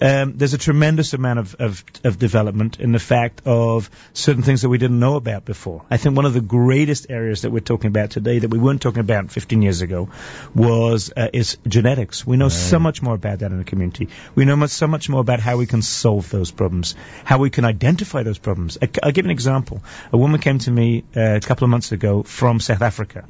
Um, 0.00 0.36
there's 0.36 0.54
a 0.54 0.58
tremendous 0.58 1.14
amount 1.14 1.38
of, 1.38 1.54
of 1.58 1.84
of 2.02 2.18
development 2.18 2.80
in 2.80 2.90
the 2.90 2.98
fact 2.98 3.42
of 3.44 3.90
certain 4.12 4.42
things 4.42 4.62
that 4.62 4.68
we 4.68 4.78
didn't 4.78 4.98
know 4.98 5.14
about 5.14 5.44
before. 5.44 5.84
I 5.88 5.98
think 5.98 6.16
one 6.16 6.24
of 6.24 6.34
the 6.34 6.40
greatest 6.40 7.06
areas 7.10 7.42
that 7.42 7.50
we're 7.52 7.60
talking 7.60 7.88
about 7.88 8.10
today 8.10 8.40
that 8.40 8.50
we 8.50 8.58
weren't 8.58 8.82
talking 8.82 9.00
about 9.00 9.30
15 9.30 9.62
years 9.62 9.82
ago 9.82 10.08
was 10.54 11.12
uh, 11.16 11.28
is 11.32 11.58
genetics. 11.68 12.26
We 12.26 12.36
know 12.36 12.48
so 12.48 12.78
much 12.80 13.02
more 13.02 13.14
about 13.14 13.38
that 13.40 13.52
in 13.52 13.58
the 13.58 13.64
community. 13.64 14.08
We 14.34 14.44
know 14.44 14.56
much, 14.56 14.70
so 14.70 14.88
much 14.88 15.08
more 15.08 15.20
about 15.20 15.38
how 15.38 15.58
we 15.58 15.66
can 15.66 15.82
solve 15.82 16.28
those 16.30 16.50
problems, 16.50 16.96
how 17.24 17.38
we 17.38 17.50
can 17.50 17.64
identify 17.64 18.24
those 18.24 18.38
problems. 18.38 18.78
I, 18.82 18.88
will 19.04 19.12
give 19.12 19.26
an 19.26 19.30
example. 19.30 19.82
A 20.12 20.18
woman 20.18 20.40
came 20.40 20.58
to 20.60 20.70
me 20.72 21.04
uh, 21.16 21.36
a 21.36 21.40
couple 21.40 21.64
of 21.64 21.70
months 21.70 21.92
ago 21.92 22.24
from 22.24 22.58
South 22.58 22.82
Africa, 22.82 23.24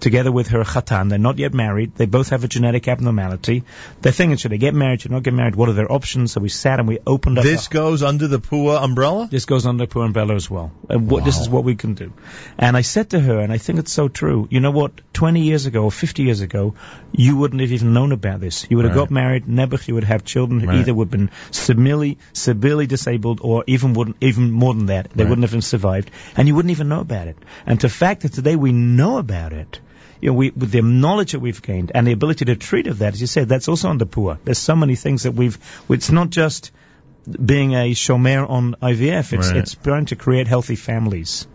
together 0.00 0.32
with 0.32 0.48
her 0.48 0.64
khatan. 0.64 1.10
They're 1.10 1.18
not 1.18 1.38
yet 1.38 1.54
married. 1.54 1.94
They 1.94 2.06
both 2.06 2.30
have 2.30 2.42
a 2.42 2.48
genetic 2.48 2.88
abnormality. 2.88 3.62
They're 4.00 4.12
thinking, 4.12 4.36
should 4.36 4.50
they 4.50 4.58
get 4.58 4.74
married? 4.74 5.02
Should 5.02 5.12
they 5.12 5.14
not 5.14 5.22
get 5.22 5.34
married? 5.34 5.54
What 5.54 5.68
are 5.68 5.74
their 5.74 5.90
options? 5.92 6.07
So 6.08 6.40
we 6.40 6.48
sat 6.48 6.78
and 6.78 6.88
we 6.88 6.98
opened 7.06 7.38
up. 7.38 7.44
This 7.44 7.68
goes 7.68 8.02
under 8.02 8.28
the 8.28 8.38
PUA 8.40 8.82
umbrella? 8.82 9.28
this 9.30 9.44
goes 9.44 9.66
under 9.66 9.84
the 9.86 9.92
Pua 9.92 10.06
umbrella 10.06 10.34
as 10.34 10.48
well. 10.50 10.72
Uh, 10.88 10.94
and 10.94 11.10
what, 11.10 11.24
This 11.24 11.38
is 11.38 11.48
what 11.48 11.64
we 11.64 11.74
can 11.76 11.94
do. 11.94 12.12
And 12.58 12.76
I 12.76 12.80
said 12.80 13.10
to 13.10 13.20
her, 13.20 13.38
and 13.40 13.52
I 13.52 13.58
think 13.58 13.78
it's 13.78 13.92
so 13.92 14.08
true. 14.08 14.48
You 14.50 14.60
know 14.60 14.70
what? 14.70 15.00
20 15.12 15.42
years 15.42 15.66
ago 15.66 15.84
or 15.84 15.92
50 15.92 16.22
years 16.22 16.40
ago, 16.40 16.74
you 17.12 17.36
wouldn't 17.36 17.60
have 17.60 17.72
even 17.72 17.92
known 17.92 18.12
about 18.12 18.40
this. 18.40 18.66
You 18.70 18.76
would 18.78 18.86
have 18.86 18.94
Right. 18.94 19.02
got 19.02 19.10
married, 19.10 19.46
Nebuch, 19.46 19.86
you 19.88 19.94
would 19.94 20.04
have 20.04 20.24
children 20.24 20.60
who 20.60 20.66
Right. 20.68 20.76
either 20.78 20.94
would 20.94 21.06
have 21.12 21.18
been 21.18 21.30
severely, 21.50 22.18
severely 22.32 22.86
disabled 22.86 23.40
or 23.42 23.64
even 23.66 23.92
wouldn't, 23.92 24.16
even 24.20 24.50
more 24.50 24.74
than 24.74 24.86
that. 24.86 25.10
They 25.14 25.24
Right. 25.24 25.28
wouldn't 25.30 25.44
have 25.44 25.52
been 25.52 25.62
survived. 25.62 26.10
And 26.36 26.48
you 26.48 26.54
wouldn't 26.54 26.70
even 26.72 26.88
know 26.88 27.00
about 27.00 27.28
it. 27.28 27.36
And 27.66 27.78
the 27.78 27.88
fact 27.88 28.22
that 28.22 28.32
today 28.32 28.56
we 28.56 28.72
know 28.72 29.18
about 29.18 29.52
it, 29.52 29.80
you 30.20 30.30
know, 30.30 30.34
we, 30.34 30.50
with 30.50 30.70
the 30.70 30.82
knowledge 30.82 31.32
that 31.32 31.40
we've 31.40 31.60
gained 31.62 31.92
and 31.94 32.06
the 32.06 32.12
ability 32.12 32.44
to 32.46 32.56
treat 32.56 32.86
of 32.86 32.98
that, 32.98 33.14
as 33.14 33.20
you 33.20 33.26
said, 33.26 33.48
that's 33.48 33.68
also 33.68 33.88
on 33.88 33.98
the 33.98 34.06
Pua. 34.06 34.38
There's 34.44 34.58
so 34.58 34.74
many 34.76 34.96
things 34.96 35.22
that 35.24 35.32
we've, 35.32 35.58
it's 35.88 36.10
not 36.10 36.30
just 36.30 36.72
being 37.44 37.74
a 37.74 37.92
shomer 37.92 38.48
on 38.48 38.74
IVF. 38.82 39.32
It's 39.32 39.48
Right. 39.48 39.56
it's 39.58 39.74
trying 39.74 40.06
to 40.06 40.16
create 40.16 40.48
healthy 40.48 40.76
families, 40.76 41.46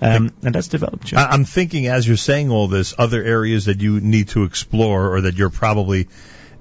um, 0.00 0.30
and 0.42 0.54
that's 0.54 0.68
developed. 0.68 1.12
I- 1.14 1.26
I'm 1.30 1.44
thinking 1.44 1.86
as 1.86 2.06
you're 2.06 2.16
saying 2.16 2.50
all 2.50 2.68
this, 2.68 2.94
other 2.98 3.22
areas 3.22 3.64
that 3.64 3.80
you 3.80 4.00
need 4.00 4.28
to 4.28 4.44
explore 4.44 5.14
or 5.14 5.20
that 5.22 5.34
you're 5.36 5.50
probably, 5.50 6.08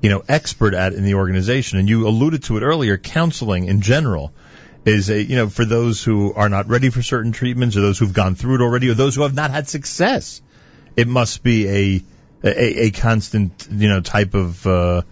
you 0.02 0.10
know, 0.10 0.24
expert 0.28 0.74
at 0.74 0.94
in 0.94 1.04
the 1.04 1.16
organization. 1.16 1.78
And 1.78 1.90
you 1.90 2.08
alluded 2.08 2.44
to 2.44 2.58
it 2.58 2.64
earlier, 2.64 2.98
counseling 2.98 3.66
in 3.66 3.82
general 3.82 4.32
is 4.86 5.10
a, 5.10 5.22
you 5.22 5.36
know, 5.36 5.50
for 5.50 5.66
those 5.66 6.02
who 6.02 6.34
are 6.34 6.48
not 6.50 6.70
ready 6.70 6.90
for 6.90 7.02
certain 7.04 7.34
treatments 7.34 7.76
or 7.76 7.82
those 7.82 8.00
who've 8.00 8.14
gone 8.14 8.36
through 8.36 8.56
it 8.56 8.62
already 8.62 8.90
or 8.90 8.94
those 8.94 9.16
who 9.16 9.24
have 9.24 9.36
not 9.36 9.52
had 9.52 9.68
success. 9.68 10.42
It 10.98 11.08
must 11.08 11.44
be 11.44 11.68
a, 11.68 12.04
a, 12.44 12.86
a 12.88 12.92
constant, 12.92 13.68
you 13.72 13.88
know, 13.88 14.02
type 14.02 14.34
of, 14.34 14.68
uh, 14.68 15.04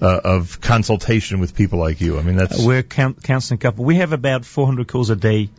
uh, 0.00 0.20
of 0.24 0.60
consultation 0.60 1.40
with 1.40 1.54
people 1.54 1.78
like 1.78 2.00
you. 2.00 2.18
I 2.18 2.22
mean, 2.22 2.36
that's, 2.36 2.64
We're 2.64 2.82
coun- 2.82 3.14
counseling 3.14 3.58
couple. 3.58 3.84
We 3.84 3.96
have 3.96 4.12
about 4.12 4.44
400 4.44 4.86
calls 4.86 5.10
a 5.10 5.16
day 5.16 5.50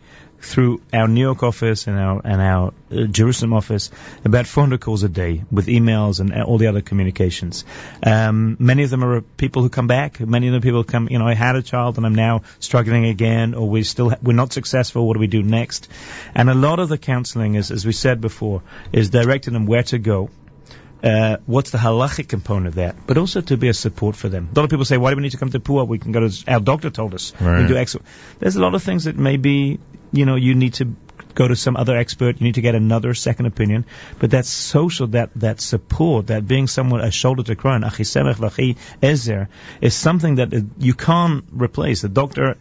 through 0.41 0.81
our 0.91 1.07
New 1.07 1.21
York 1.21 1.43
office 1.43 1.88
and 1.88 1.98
our 1.98 2.21
and 2.24 2.41
our 2.41 2.74
uh, 2.91 3.03
Jerusalem 3.03 3.53
office. 3.53 3.91
About 4.25 4.48
400 4.48 4.81
calls 4.81 5.03
a 5.03 5.10
day 5.10 5.43
with 5.51 5.67
emails 5.67 6.19
and 6.19 6.33
all 6.43 6.57
the 6.57 6.67
other 6.67 6.81
communications. 6.81 7.63
Um, 8.03 8.57
many 8.60 8.83
of 8.83 8.89
them 8.89 9.03
are 9.03 9.21
people 9.21 9.62
who 9.62 9.69
come 9.69 9.88
back. 9.88 10.19
Many 10.19 10.48
of 10.48 10.53
the 10.53 10.62
people 10.62 10.83
come. 10.83 11.07
You 11.10 11.19
know, 11.19 11.27
I 11.27 11.36
had 11.36 11.55
a 11.55 11.62
child 11.62 11.98
and 11.98 12.05
I'm 12.05 12.15
now 12.15 12.41
struggling 12.60 13.05
again, 13.05 13.53
or 13.53 13.69
we 13.69 13.83
still 13.83 14.10
ha- 14.10 14.17
we're 14.21 14.33
not 14.33 14.51
successful. 14.51 15.07
What 15.07 15.13
do 15.13 15.19
we 15.19 15.27
do 15.27 15.43
next? 15.43 15.88
And 16.33 16.50
a 16.50 16.55
lot 16.55 16.79
of 16.79 16.89
the 16.89 16.98
counseling 16.98 17.55
is, 17.55 17.71
as 17.71 17.86
we 17.86 17.91
said 17.93 18.19
before, 18.19 18.62
is 18.91 19.10
directing 19.10 19.53
them 19.53 19.65
where 19.65 19.83
to 19.83 20.00
go. 20.00 20.29
Uh, 21.03 21.38
what's 21.48 21.72
the 21.72 21.79
halachic 21.79 22.27
component 22.27 22.67
of 22.67 22.75
that, 22.75 22.96
but 23.08 23.17
also 23.17 23.41
to 23.41 23.58
be 23.58 23.70
a 23.70 23.74
support 23.74 24.15
for 24.15 24.29
them. 24.29 24.50
A 24.51 24.60
lot 24.60 24.65
of 24.65 24.70
people 24.70 24.86
say, 24.86 24.98
why 24.98 25.10
do 25.10 25.15
we 25.15 25.24
need 25.24 25.31
to 25.31 25.38
come 25.38 25.50
to 25.50 25.60
Pua? 25.60 25.88
We 25.88 25.98
can 25.98 26.12
go 26.12 26.27
to, 26.27 26.51
our 26.51 26.60
doctor 26.60 26.91
told 26.91 27.15
us. 27.15 27.34
Right. 27.41 27.67
do. 27.67 28.00
There's 28.39 28.55
a 28.55 28.62
lot 28.62 28.75
of 28.75 28.84
things 28.84 29.05
that 29.05 29.17
maybe, 29.17 29.79
you 30.12 30.25
know, 30.25 30.36
you 30.36 30.53
need 30.53 30.75
to 30.75 30.96
go 31.34 31.48
to 31.48 31.55
some 31.55 31.75
other 31.75 31.98
expert, 31.98 32.39
you 32.39 32.43
need 32.43 32.55
to 32.55 32.62
get 32.62 32.75
another 32.75 33.13
second 33.13 33.46
opinion, 33.46 33.86
but 34.20 34.31
that 34.31 34.46
social, 34.46 35.08
that, 35.08 35.31
that 35.36 35.62
support, 35.62 36.27
that 36.27 36.48
being 36.48 36.67
someone, 36.67 37.01
a 37.01 37.12
shoulder 37.12 37.43
to 37.43 37.55
cry 37.55 37.75
on, 37.75 37.84
achi 37.84 38.03
semech 38.03 38.36
v'achi 38.36 38.77
ezer, 39.01 39.48
is 39.79 39.96
something 39.96 40.36
that 40.36 40.53
uh, 40.53 40.60
you 40.77 40.93
can't 40.93 41.46
replace. 41.51 42.01
The 42.01 42.10
doctor 42.10 42.58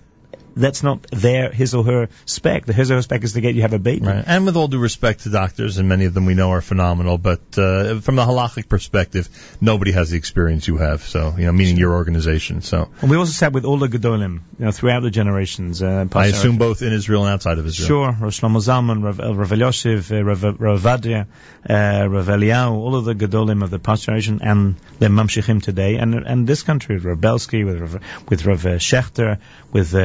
that's 0.57 0.83
not 0.83 1.07
their 1.11 1.51
his 1.51 1.75
or 1.75 1.85
her 1.85 2.09
spec. 2.27 2.67
The 2.67 2.73
his 2.73 2.91
or 2.91 2.97
her 2.97 3.03
spec 3.03 3.25
is 3.25 3.33
to 3.35 3.41
get 3.41 3.55
you 3.55 3.63
have 3.63 3.73
a 3.73 3.79
baby. 3.79 4.07
Right. 4.07 4.25
And 4.27 4.47
with 4.47 4.57
all 4.57 4.69
due 4.69 4.79
respect 4.79 5.21
to 5.21 5.31
doctors, 5.31 5.79
and 5.79 5.89
many 5.89 6.05
of 6.05 6.15
them 6.15 6.27
we 6.27 6.35
know 6.35 6.51
are 6.51 6.61
phenomenal, 6.61 7.19
but 7.19 7.41
uh, 7.59 8.01
from 8.01 8.17
the 8.17 8.25
halachic 8.25 8.69
perspective, 8.69 9.29
nobody 9.61 9.93
has 9.93 10.11
the 10.11 10.19
experience 10.19 10.67
you 10.69 10.77
have. 10.77 11.03
So, 11.03 11.35
you 11.37 11.47
know, 11.47 11.53
meaning 11.53 11.77
your 11.77 11.95
organization. 11.95 12.63
So, 12.63 12.89
And 13.01 13.11
we 13.11 13.17
also 13.17 13.33
sat 13.33 13.53
with 13.53 13.65
all 13.65 13.79
the 13.79 13.89
gedolim, 13.89 14.41
you 14.59 14.65
know, 14.65 14.71
throughout 14.73 15.03
the 15.03 15.11
generations. 15.11 15.83
Uh, 15.83 16.07
I 16.13 16.27
assume 16.27 16.59
both 16.59 16.83
in 16.83 16.93
Israel 16.93 17.25
and 17.25 17.33
outside 17.33 17.59
of 17.59 17.67
Israel. 17.67 17.89
Sure, 17.89 18.07
Rav 18.07 18.33
Shlomo 18.33 18.61
Zalman, 18.69 19.05
Rav, 19.05 19.21
uh, 19.21 19.35
Rav 19.35 19.51
Elyashiv, 19.51 20.11
uh, 20.11 20.25
Rav, 20.25 20.43
Rav 20.43 20.81
Ovadia, 20.83 21.27
uh, 21.69 22.09
Rav 22.09 22.27
Eliyahu, 22.27 22.73
all 22.73 22.97
of 22.97 23.05
the 23.05 23.15
Gedolim 23.15 23.63
of 23.63 23.71
the 23.71 23.79
past 23.79 24.05
generation 24.05 24.41
and 24.43 24.77
the 24.99 25.07
Mamshichim 25.07 25.63
today, 25.63 25.97
and 25.97 26.15
and 26.15 26.47
this 26.47 26.63
country, 26.63 26.97
with 26.97 27.05
Rav 27.05 27.21
Belsky, 27.21 27.65
with 27.65 27.81
Rav, 27.81 28.01
with 28.29 28.47
Rav 28.47 28.67
uh, 28.67 28.69
Schechter, 28.89 29.39
with 29.73 29.95
uh, 29.95 29.99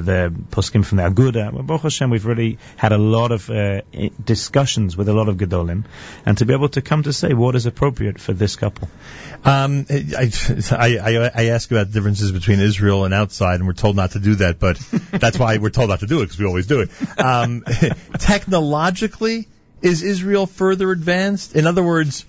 the 0.00 0.34
poskim 0.50 0.84
from 0.84 0.98
the 0.98 1.04
Aguda. 1.04 1.52
Well, 1.52 1.62
Baruch 1.62 1.82
Hashem, 1.82 2.10
we've 2.10 2.26
really 2.26 2.58
had 2.76 2.92
a 2.92 2.98
lot 2.98 3.32
of 3.32 3.48
uh, 3.50 3.82
discussions 4.22 4.96
with 4.96 5.08
a 5.08 5.12
lot 5.12 5.28
of 5.28 5.36
Gedolim, 5.36 5.84
and 6.24 6.38
to 6.38 6.46
be 6.46 6.52
able 6.52 6.68
to 6.70 6.82
come 6.82 7.02
to 7.04 7.12
say 7.12 7.32
what 7.34 7.54
is 7.54 7.66
appropriate 7.66 8.20
for 8.20 8.32
this 8.32 8.56
couple. 8.56 8.88
Um, 9.44 9.86
I, 9.90 10.30
I, 10.70 11.30
I, 11.34 11.44
ask 11.46 11.70
about 11.70 11.88
the 11.88 11.92
differences 11.92 12.32
between 12.32 12.60
Israel 12.60 13.04
and 13.04 13.14
outside, 13.14 13.56
and 13.56 13.66
we're 13.66 13.74
told 13.74 13.96
not 13.96 14.12
to 14.12 14.18
do 14.18 14.36
that, 14.36 14.58
but 14.58 14.76
that's 15.10 15.38
why 15.38 15.58
we're 15.58 15.70
told 15.70 15.90
not 15.90 16.00
to 16.00 16.06
do 16.06 16.20
it, 16.20 16.26
because 16.26 16.38
we 16.38 16.46
always 16.46 16.66
do 16.66 16.80
it. 16.80 16.90
Um, 17.18 17.64
technologically, 18.18 19.46
is 19.82 20.02
Israel 20.02 20.46
further 20.46 20.90
advanced? 20.90 21.54
In 21.54 21.66
other 21.66 21.82
words, 21.82 22.24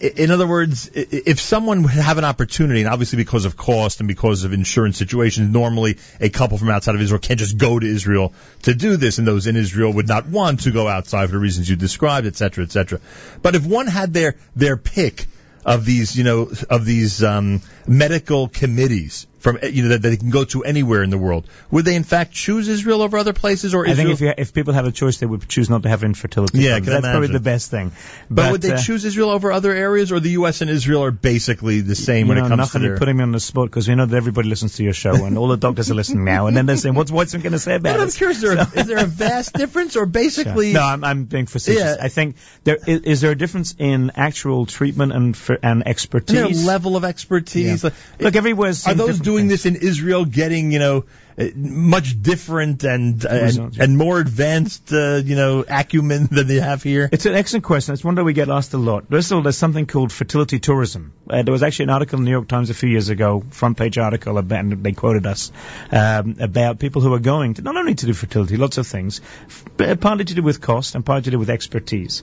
in 0.00 0.30
other 0.30 0.46
words, 0.46 0.90
if 0.94 1.38
someone 1.38 1.82
would 1.82 1.92
have 1.92 2.18
an 2.18 2.24
opportunity, 2.24 2.80
and 2.80 2.88
obviously 2.88 3.16
because 3.16 3.44
of 3.44 3.56
cost 3.56 4.00
and 4.00 4.08
because 4.08 4.42
of 4.42 4.52
insurance 4.52 4.96
situations, 4.96 5.48
normally 5.48 5.98
a 6.20 6.28
couple 6.28 6.58
from 6.58 6.70
outside 6.70 6.96
of 6.96 7.00
Israel 7.00 7.20
can't 7.20 7.38
just 7.38 7.56
go 7.56 7.78
to 7.78 7.86
Israel 7.86 8.32
to 8.62 8.74
do 8.74 8.96
this, 8.96 9.18
and 9.18 9.26
those 9.26 9.46
in 9.46 9.54
Israel 9.54 9.92
would 9.92 10.08
not 10.08 10.26
want 10.26 10.60
to 10.60 10.72
go 10.72 10.88
outside 10.88 11.26
for 11.26 11.32
the 11.32 11.38
reasons 11.38 11.68
you 11.68 11.76
described, 11.76 12.26
et 12.26 12.36
cetera, 12.36 12.64
et 12.64 12.72
cetera. 12.72 13.00
But 13.42 13.54
if 13.54 13.64
one 13.64 13.86
had 13.86 14.12
their 14.12 14.36
their 14.56 14.76
pick 14.76 15.26
of 15.64 15.84
these, 15.84 16.16
you 16.16 16.24
know, 16.24 16.50
of 16.70 16.84
these 16.84 17.22
um, 17.22 17.60
medical 17.86 18.48
committees 18.48 19.26
from, 19.38 19.58
you 19.62 19.82
know, 19.82 19.88
that 19.90 20.02
they 20.02 20.16
can 20.16 20.30
go 20.30 20.44
to 20.44 20.64
anywhere 20.64 21.02
in 21.02 21.10
the 21.10 21.18
world, 21.18 21.46
would 21.70 21.84
they 21.84 21.94
in 21.94 22.04
fact 22.04 22.32
choose 22.32 22.68
Israel 22.68 23.02
over 23.02 23.18
other 23.18 23.32
places, 23.32 23.74
or 23.74 23.86
I 23.86 23.90
Israel? 23.90 24.08
think 24.08 24.14
if 24.14 24.20
you, 24.20 24.34
if 24.36 24.54
people 24.54 24.74
have 24.74 24.86
a 24.86 24.92
choice, 24.92 25.18
they 25.18 25.26
would 25.26 25.48
choose 25.48 25.68
not 25.68 25.82
to 25.82 25.88
have 25.88 26.02
infertility. 26.04 26.60
Yeah, 26.60 26.76
I 26.76 26.80
that's 26.80 27.06
probably 27.06 27.28
the 27.28 27.40
best 27.40 27.70
thing. 27.70 27.92
but, 28.30 28.52
would 28.52 28.62
they 28.62 28.72
uh, 28.72 28.78
choose 28.78 29.04
Israel 29.04 29.30
over 29.30 29.52
other 29.52 29.72
areas, 29.72 30.12
or 30.12 30.20
the 30.20 30.30
U.S. 30.30 30.60
and 30.62 30.70
Israel 30.70 31.04
are 31.04 31.10
basically 31.10 31.80
the 31.80 31.94
same 31.94 32.28
when 32.28 32.38
know, 32.38 32.46
it 32.46 32.48
comes 32.48 32.72
to 32.72 32.78
nothing, 32.78 32.82
you're 32.82 32.98
putting 32.98 33.16
me 33.16 33.22
on 33.22 33.32
the 33.32 33.40
spot 33.40 33.66
because 33.66 33.88
we 33.88 33.94
know 33.94 34.06
that 34.06 34.16
everybody 34.16 34.48
listens 34.48 34.76
to 34.76 34.84
your 34.84 34.92
show 34.92 35.24
and 35.24 35.38
all 35.38 35.48
the 35.48 35.56
doctors 35.56 35.90
are 35.90 35.94
listening 35.94 36.24
now, 36.24 36.46
and 36.46 36.56
then 36.56 36.66
they're 36.66 36.76
saying, 36.76 36.94
"What's 36.94 37.10
Weitzman 37.10 37.42
going 37.42 37.52
to 37.52 37.58
say 37.58 37.76
about 37.76 37.94
But 37.94 38.00
I'm 38.00 38.08
it?" 38.08 38.14
curious, 38.14 38.38
is 38.38 38.42
there, 38.42 38.58
a, 38.58 38.80
is 38.80 38.86
there 38.86 38.98
a 38.98 39.06
vast 39.06 39.52
difference, 39.52 39.96
or 39.96 40.06
basically? 40.06 40.72
No, 40.72 40.80
I'm, 40.80 41.04
I'm 41.04 41.24
being 41.24 41.46
facetious. 41.46 41.82
Yeah. 41.82 41.96
I 42.00 42.08
think 42.08 42.36
there 42.64 42.78
is, 42.86 43.00
is 43.02 43.20
there 43.20 43.30
a 43.30 43.36
difference 43.36 43.74
in 43.78 44.12
actual 44.16 44.66
treatment 44.66 45.12
and 45.12 45.36
for, 45.36 45.58
and 45.62 45.80
Is 45.80 45.84
there 45.84 45.86
a 45.86 45.90
expertise. 45.90 46.66
level 46.66 46.96
of 46.96 47.04
expertise? 47.04 47.84
Yeah. 47.84 47.90
Like, 47.90 48.20
Look, 48.20 48.36
everywhere's 48.36 48.86
are 48.86 48.94
those 48.94 49.20
doing 49.26 49.48
this 49.48 49.66
in 49.66 49.76
Israel, 49.76 50.24
getting 50.24 50.70
you 50.70 50.78
know 50.78 51.04
uh, 51.38 51.48
much 51.54 52.22
different 52.22 52.82
and 52.84 53.22
Results, 53.22 53.76
and, 53.76 53.82
and 53.82 53.98
more 53.98 54.18
advanced, 54.20 54.90
uh, 54.92 55.20
you 55.22 55.36
know, 55.36 55.64
acumen 55.68 56.26
than 56.30 56.46
they 56.46 56.60
have 56.60 56.82
here? 56.82 57.10
It's 57.12 57.26
an 57.26 57.34
excellent 57.34 57.64
question. 57.64 57.92
It's 57.92 58.04
one 58.04 58.14
that 58.14 58.24
we 58.24 58.32
get 58.32 58.48
asked 58.48 58.72
a 58.72 58.78
lot. 58.78 59.08
First 59.10 59.32
of 59.32 59.36
all, 59.36 59.42
there's 59.42 59.58
something 59.58 59.86
called 59.86 60.12
fertility 60.12 60.60
tourism. 60.60 61.12
Uh, 61.28 61.42
there 61.42 61.52
was 61.52 61.62
actually 61.62 61.84
an 61.84 61.90
article 61.90 62.18
in 62.18 62.24
the 62.24 62.30
New 62.30 62.36
York 62.36 62.48
Times 62.48 62.70
a 62.70 62.74
few 62.74 62.88
years 62.88 63.10
ago, 63.10 63.42
front 63.50 63.76
page 63.76 63.98
article, 63.98 64.38
about, 64.38 64.60
and 64.60 64.82
they 64.82 64.92
quoted 64.92 65.26
us, 65.26 65.52
um, 65.92 66.36
about 66.40 66.78
people 66.78 67.02
who 67.02 67.12
are 67.12 67.18
going 67.18 67.54
to 67.54 67.62
not 67.62 67.76
only 67.76 67.94
to 67.96 68.06
do 68.06 68.14
fertility, 68.14 68.56
lots 68.56 68.78
of 68.78 68.86
things, 68.86 69.20
but 69.76 70.00
partly 70.00 70.24
to 70.24 70.34
do 70.34 70.42
with 70.42 70.62
cost 70.62 70.94
and 70.94 71.04
partly 71.04 71.24
to 71.24 71.30
do 71.32 71.38
with 71.38 71.50
expertise. 71.50 72.22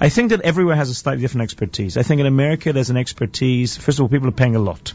I 0.00 0.10
think 0.10 0.30
that 0.30 0.42
everywhere 0.42 0.76
has 0.76 0.90
a 0.90 0.94
slightly 0.94 1.22
different 1.22 1.44
expertise. 1.44 1.96
I 1.96 2.02
think 2.02 2.20
in 2.20 2.26
America 2.26 2.74
there's 2.74 2.90
an 2.90 2.98
expertise. 2.98 3.78
First 3.78 4.00
of 4.00 4.02
all, 4.02 4.08
people 4.10 4.28
are 4.28 4.32
paying 4.32 4.56
a 4.56 4.60
lot. 4.60 4.92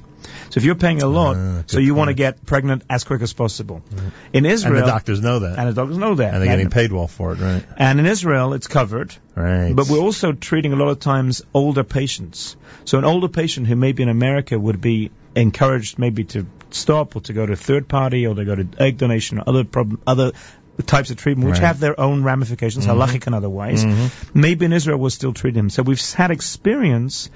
So 0.50 0.60
if 0.60 0.64
you're 0.64 0.76
paying 0.76 1.02
a 1.02 1.08
lot, 1.08 1.36
Ah, 1.38 1.64
so 1.68 1.80
you 1.80 1.96
want 1.96 2.10
to 2.10 2.14
get 2.14 2.46
pregnant 2.46 2.84
as 2.90 3.04
quick 3.04 3.22
as 3.22 3.34
possible. 3.34 3.82
In 4.34 4.46
And 4.46 4.54
Israel, 4.54 4.82
the 4.82 4.88
doctors 4.88 5.22
know 5.22 5.40
that, 5.40 5.58
and 5.60 5.70
the 5.70 5.74
doctors 5.74 5.98
know 5.98 6.16
that. 6.16 6.34
and 6.34 6.42
they're 6.42 6.50
getting 6.50 6.70
paid 6.70 6.92
well 6.92 7.08
for 7.08 7.34
it, 7.34 7.40
right? 7.40 7.64
and 7.78 8.00
in 8.00 8.06
Israel, 8.06 8.54
it's 8.54 8.68
covered. 8.68 9.16
Right. 9.36 9.74
But 9.76 9.90
we're 9.90 10.00
also 10.00 10.32
treating 10.32 10.72
a 10.74 10.76
lot 10.78 10.90
of 10.90 11.00
times 11.00 11.42
older 11.54 11.84
patients. 11.84 12.56
So 12.86 12.98
an 12.98 13.06
older 13.06 13.28
patient 13.28 13.68
who 13.68 13.76
maybe 13.76 14.04
in 14.04 14.10
America 14.10 14.58
would 14.58 14.80
be 14.82 15.12
encouraged 15.36 16.00
maybe 16.00 16.24
to 16.24 16.46
stop 16.70 17.16
or 17.16 17.22
to 17.22 17.34
go 17.34 17.46
to 17.46 17.56
third 17.56 17.88
party 17.88 18.26
or 18.28 18.36
to 18.36 18.46
go 18.46 18.56
to 18.56 18.68
egg 18.80 18.98
donation 18.98 19.40
or 19.40 19.44
other 19.48 19.64
problem, 19.66 20.02
other 20.08 20.32
types 20.84 21.10
of 21.10 21.18
treatment 21.18 21.50
which 21.50 21.60
Right. 21.60 21.68
have 21.68 21.80
their 21.80 22.00
own 22.00 22.24
ramifications, 22.24 22.86
halachic 22.86 23.26
and 23.28 23.36
otherwise. 23.36 23.86
Maybe 24.34 24.66
in 24.66 24.74
Israel 24.74 24.98
we'll 24.98 25.10
still 25.10 25.34
treat 25.34 25.56
him. 25.56 25.70
So 25.70 25.84
we've 25.84 26.02
had 26.14 26.32
experience 26.32 27.30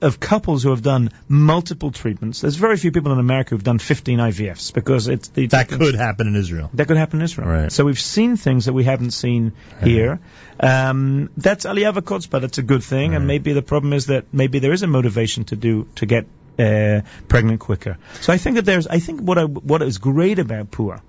of 0.00 0.20
couples 0.20 0.62
who 0.62 0.70
have 0.70 0.82
done 0.82 1.10
multiple 1.28 1.90
treatments. 1.92 2.40
There's 2.40 2.56
very 2.56 2.76
few 2.76 2.92
people 2.92 3.12
in 3.12 3.18
America 3.18 3.50
who've 3.50 3.62
done 3.62 3.78
15 3.78 4.18
IVFs 4.18 4.72
because 4.72 5.08
it's 5.08 5.28
the 5.28 5.46
that 5.48 5.68
could 5.68 5.94
happen 5.94 6.26
in 6.26 6.36
Israel. 6.36 6.70
that 6.74 6.88
could 6.88 6.96
happen 6.96 7.20
in 7.20 7.24
Israel. 7.24 7.48
Right. 7.48 7.72
So 7.72 7.84
we've 7.84 8.00
seen 8.00 8.36
things 8.36 8.64
that 8.66 8.72
we 8.72 8.84
haven't 8.84 9.12
seen 9.12 9.52
here. 9.82 10.20
Um, 10.60 11.30
that's 11.36 11.64
Aliyah 11.66 11.92
Kotzba. 12.02 12.40
That's 12.40 12.58
a 12.58 12.62
good 12.62 12.82
thing. 12.82 13.14
And 13.14 13.26
maybe 13.26 13.52
the 13.52 13.62
problem 13.62 13.92
is 13.92 14.06
that 14.06 14.26
maybe 14.32 14.58
there 14.58 14.72
is 14.72 14.82
a 14.82 14.86
motivation 14.86 15.44
to 15.44 15.56
do 15.56 15.86
to 15.96 16.06
get 16.06 16.26
uh, 16.58 17.00
pregnant 17.28 17.60
quicker. 17.60 17.98
So 18.20 18.32
I 18.32 18.36
think 18.38 18.56
that 18.56 18.64
there's. 18.64 18.86
I 18.86 18.98
think 19.00 19.20
what 19.20 19.38
I, 19.38 19.44
what 19.44 19.82
is 19.82 19.98
great 19.98 20.38
about 20.38 20.70
Pua. 20.70 21.00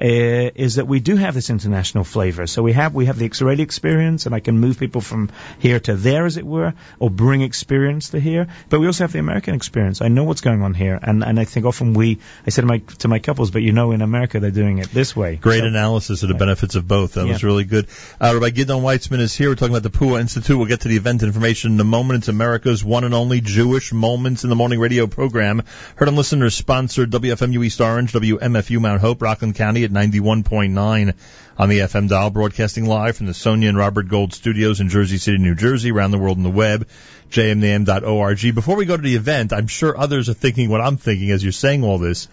Uh, 0.00 0.50
is 0.54 0.74
that 0.74 0.86
we 0.86 1.00
do 1.00 1.16
have 1.16 1.34
this 1.34 1.48
international 1.48 2.04
flavor. 2.04 2.46
So 2.46 2.62
we 2.62 2.72
have 2.72 2.94
we 2.94 3.06
have 3.06 3.18
the 3.18 3.26
Israeli 3.26 3.62
experience, 3.62 4.26
and 4.26 4.34
I 4.34 4.40
can 4.40 4.58
move 4.58 4.78
people 4.78 5.00
from 5.00 5.30
here 5.58 5.80
to 5.80 5.94
there, 5.94 6.26
as 6.26 6.36
it 6.36 6.44
were, 6.46 6.74
or 6.98 7.10
bring 7.10 7.40
experience 7.42 8.10
to 8.10 8.20
here. 8.20 8.46
But 8.68 8.80
we 8.80 8.86
also 8.86 9.04
have 9.04 9.12
the 9.12 9.18
American 9.18 9.54
experience. 9.54 10.02
I 10.02 10.08
know 10.08 10.24
what's 10.24 10.42
going 10.42 10.62
on 10.62 10.74
here, 10.74 10.98
and, 11.02 11.24
and 11.24 11.40
I 11.40 11.44
think 11.44 11.66
often 11.66 11.94
we, 11.94 12.18
I 12.46 12.50
said 12.50 12.62
to 12.62 12.66
my 12.66 12.78
to 12.78 13.08
my 13.08 13.18
couples, 13.18 13.50
but 13.50 13.62
you 13.62 13.72
know, 13.72 13.92
in 13.92 14.02
America 14.02 14.40
they're 14.40 14.50
doing 14.50 14.78
it 14.78 14.90
this 14.90 15.16
way. 15.16 15.36
Great 15.36 15.60
So- 15.60 15.66
analysis 15.66 16.22
of 16.22 16.28
the 16.28 16.34
benefits 16.34 16.74
of 16.74 16.86
both. 16.86 17.14
That 17.14 17.26
was 17.26 17.42
really 17.42 17.64
good. 17.64 17.86
Uh, 18.20 18.32
Rabbi 18.34 18.50
Gidon 18.50 18.82
Weitzman 18.82 19.20
is 19.20 19.34
here. 19.34 19.48
We're 19.48 19.54
talking 19.54 19.74
about 19.74 19.90
the 19.90 19.96
Pua 19.98 20.20
Institute. 20.20 20.56
We'll 20.56 20.66
get 20.66 20.80
to 20.82 20.88
the 20.88 20.96
event 20.96 21.22
information 21.22 21.72
in 21.72 21.80
a 21.80 21.84
moment. 21.84 22.18
It's 22.20 22.28
America's 22.28 22.84
one 22.84 23.04
and 23.04 23.14
only 23.14 23.40
Jewish 23.40 23.92
Moments 23.92 24.44
in 24.44 24.50
the 24.50 24.56
Morning 24.56 24.78
radio 24.78 25.06
program. 25.06 25.62
Heard 25.96 26.08
on 26.08 26.16
listeners 26.16 26.54
sponsored 26.54 27.10
WFMU 27.10 27.64
East 27.64 27.80
Orange, 27.80 28.12
WMFU 28.12 28.80
Mount 28.80 29.00
Hope, 29.00 29.22
Rockland 29.22 29.54
County 29.54 29.65
at 29.66 29.90
91.9 29.90 31.14
on 31.58 31.68
the 31.68 31.78
FM 31.80 32.08
dial, 32.08 32.30
broadcasting 32.30 32.86
live 32.86 33.16
from 33.16 33.26
the 33.26 33.34
Sonia 33.34 33.68
and 33.68 33.78
Robert 33.78 34.08
Gold 34.08 34.34
studios 34.34 34.80
in 34.80 34.88
Jersey 34.88 35.18
City, 35.18 35.38
New 35.38 35.54
Jersey, 35.54 35.90
around 35.90 36.10
the 36.10 36.18
world 36.18 36.36
on 36.36 36.42
the 36.42 36.50
web, 36.50 36.86
jmnam.org. 37.30 38.54
Before 38.54 38.76
we 38.76 38.84
go 38.84 38.96
to 38.96 39.02
the 39.02 39.16
event, 39.16 39.52
I'm 39.52 39.66
sure 39.66 39.98
others 39.98 40.28
are 40.28 40.34
thinking 40.34 40.68
what 40.68 40.80
I'm 40.80 40.96
thinking 40.96 41.30
as 41.30 41.42
you're 41.42 41.52
saying 41.52 41.82
all 41.82 41.98
this. 41.98 42.28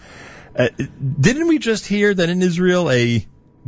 Uh, 0.57 0.69
didn't 1.19 1.47
we 1.47 1.57
just 1.57 1.87
hear 1.87 2.13
that 2.13 2.29
in 2.29 2.41
Israel 2.41 2.91
a 2.91 3.25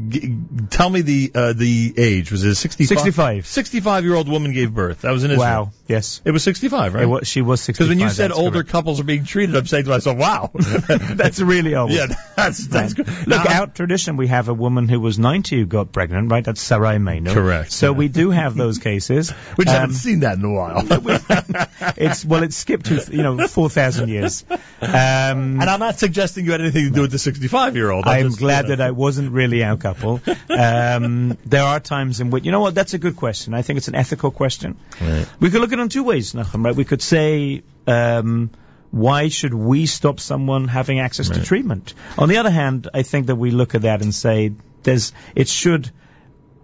g- 0.09 0.37
tell 0.69 0.89
me 0.89 1.01
the 1.01 1.31
uh, 1.33 1.53
the 1.53 1.93
age 1.97 2.31
was 2.31 2.43
it 2.43 2.49
a 2.51 2.55
65 2.55 2.97
65. 2.99 3.45
65 3.47 4.03
year 4.03 4.15
old 4.15 4.27
woman 4.29 4.51
gave 4.53 4.73
birth 4.73 5.01
that 5.01 5.11
was 5.11 5.23
in 5.23 5.31
Israel 5.31 5.65
Wow. 5.65 5.71
Yes. 5.87 6.21
it 6.25 6.31
was 6.31 6.43
65 6.43 6.95
It 6.95 6.97
right 6.97 7.05
wa- 7.05 7.19
she 7.23 7.41
was 7.41 7.61
65. 7.61 7.77
because 7.77 7.89
when 7.89 7.99
you 7.99 8.09
said 8.13 8.31
older 8.31 8.59
correct. 8.59 8.69
couples 8.69 8.99
are 8.99 9.03
being 9.03 9.23
treated 9.23 9.55
I'm 9.55 9.65
saying 9.67 9.83
to 9.85 9.89
myself 9.91 10.17
wow 10.17 10.51
that's 10.53 11.39
really 11.39 11.75
old. 11.75 11.91
yeah 11.91 12.07
that's 12.35 12.67
that's 12.67 12.93
good 12.93 13.07
Look, 13.07 13.27
Now, 13.27 13.61
our 13.61 13.67
tradition, 13.67 14.17
we 14.17 14.27
have 14.27 14.49
a 14.49 14.53
woman 14.53 14.87
who 14.89 14.99
was 14.99 15.17
90 15.19 15.57
who 15.59 15.65
got 15.65 15.91
pregnant, 15.91 16.31
right? 16.31 16.43
That's 16.43 16.61
Sarah 16.61 16.89
Imeinu. 16.95 17.33
Correct, 17.33 17.71
So 17.71 17.91
yeah. 17.91 17.97
we 17.97 18.07
do 18.07 18.29
have 18.31 18.55
those 18.55 18.79
cases. 18.79 19.31
we 19.57 19.65
just 19.65 19.75
Um, 19.75 19.81
haven't 19.81 19.95
seen 19.95 20.19
that 20.21 20.37
in 20.37 20.45
a 20.45 20.51
while 20.51 20.83
it's 21.97 22.25
well, 22.25 22.43
it's 22.43 22.55
skipped 22.55 22.87
to 22.87 23.05
you 23.11 23.23
know 23.23 23.47
4,000 23.47 24.09
years. 24.09 24.43
Um, 24.49 25.61
and 25.61 25.63
I'm 25.63 25.79
not 25.79 25.97
suggesting 25.99 26.45
you 26.45 26.51
had 26.51 26.61
anything 26.61 26.85
to 26.85 26.91
do 26.91 27.01
with 27.01 27.11
the 27.11 27.19
65 27.19 27.75
year 27.75 27.91
old 27.91 28.05
I'm 28.07 28.31
glad 28.31 28.67
that 28.67 28.81
I 28.81 28.91
wasn't 28.91 29.31
really 29.31 29.63
our 29.63 29.77
couple. 29.85 30.21
Um, 30.49 31.37
there 31.45 31.63
are 31.63 31.79
times 31.79 32.19
in 32.21 32.29
which, 32.31 32.45
you 32.45 32.51
know 32.51 32.61
what, 32.61 32.75
that's 32.75 32.93
a 32.93 32.97
good 32.97 33.15
question. 33.15 33.53
I 33.53 33.61
think 33.61 33.77
it's 33.77 33.87
an 33.87 33.95
ethical 33.95 34.31
question. 34.31 34.77
Right. 34.99 35.27
We 35.39 35.49
could 35.51 35.61
look 35.61 35.73
at 35.73 35.79
it 35.79 35.81
in 35.81 35.89
two 35.89 36.03
ways, 36.03 36.33
Nachum, 36.33 36.65
right? 36.65 36.75
We 36.75 36.85
could 36.85 37.01
say, 37.01 37.63
um, 37.87 38.49
why 38.91 39.27
should 39.27 39.53
we 39.53 39.85
stop 39.85 40.19
someone 40.19 40.67
having 40.67 40.99
access 40.99 41.29
to 41.29 41.43
treatment? 41.43 41.93
On 42.17 42.29
the 42.29 42.37
other 42.37 42.49
hand, 42.49 42.87
I 42.93 43.03
think 43.03 43.27
that 43.27 43.35
we 43.35 43.51
look 43.51 43.75
at 43.75 43.81
that 43.81 44.01
and 44.01 44.15
say, 44.15 44.53
there's, 44.83 45.11
it 45.35 45.49
should, 45.49 45.91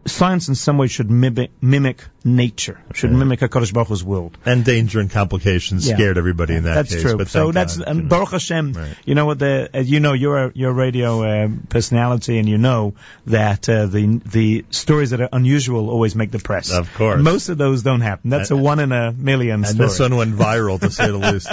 science 0.05 0.48
in 0.50 0.55
some 0.55 0.77
way 0.77 0.88
should 0.88 1.12
mimic, 1.12 1.51
mimic 1.62 2.03
nature, 2.24 2.79
should 2.93 3.12
Yeah. 3.12 3.17
mimic 3.17 3.39
HaKadosh 3.39 3.72
Baruch 3.74 3.89
Hu's 3.89 4.03
world. 4.03 4.38
and 4.46 4.65
danger 4.65 5.00
and 5.00 5.12
complications 5.12 5.88
Yeah. 5.88 5.96
scared 5.96 6.17
everybody 6.17 6.55
in 6.55 6.63
that 6.63 6.74
That's 6.75 6.93
case 6.93 7.01
true. 7.03 7.17
but 7.17 7.27
So 7.29 7.51
that's 7.51 7.77
God, 7.77 7.88
and 7.88 7.96
you 7.98 8.03
know. 8.03 8.10
Baruch 8.10 8.31
Hashem. 8.31 8.74
Right. 8.74 8.96
You 9.05 9.15
know 9.15 9.25
what 9.25 9.39
the 9.39 9.70
as 9.74 9.89
you 9.89 10.00
know 10.00 10.13
you're 10.13 10.46
a, 10.46 10.51
you're 10.55 10.72
a 10.72 10.74
radio 10.74 11.24
uh, 11.24 11.50
personality, 11.70 12.39
and 12.39 12.50
you 12.50 12.58
know 12.58 12.93
that 13.27 13.70
uh, 13.70 13.86
the 13.86 14.20
the 14.25 14.65
stories 14.72 15.12
that 15.12 15.22
are 15.22 15.29
unusual 15.31 15.89
always 15.89 16.15
make 16.15 16.31
the 16.31 16.39
press. 16.39 16.72
Of 16.72 16.91
course. 16.96 17.22
most 17.22 17.50
of 17.50 17.58
those 17.58 17.84
don't 17.84 18.01
happen. 18.01 18.29
That's 18.31 18.51
a 18.51 18.58
one 18.58 18.79
in 18.79 18.91
a 18.91 19.12
million 19.12 19.63
And 19.63 19.67
story. 19.67 19.89
this 19.89 20.00
one 20.00 20.15
went 20.15 20.36
viral, 20.36 20.79
to 20.79 20.89
say 20.89 21.08
the 21.08 21.17
least. 21.31 21.48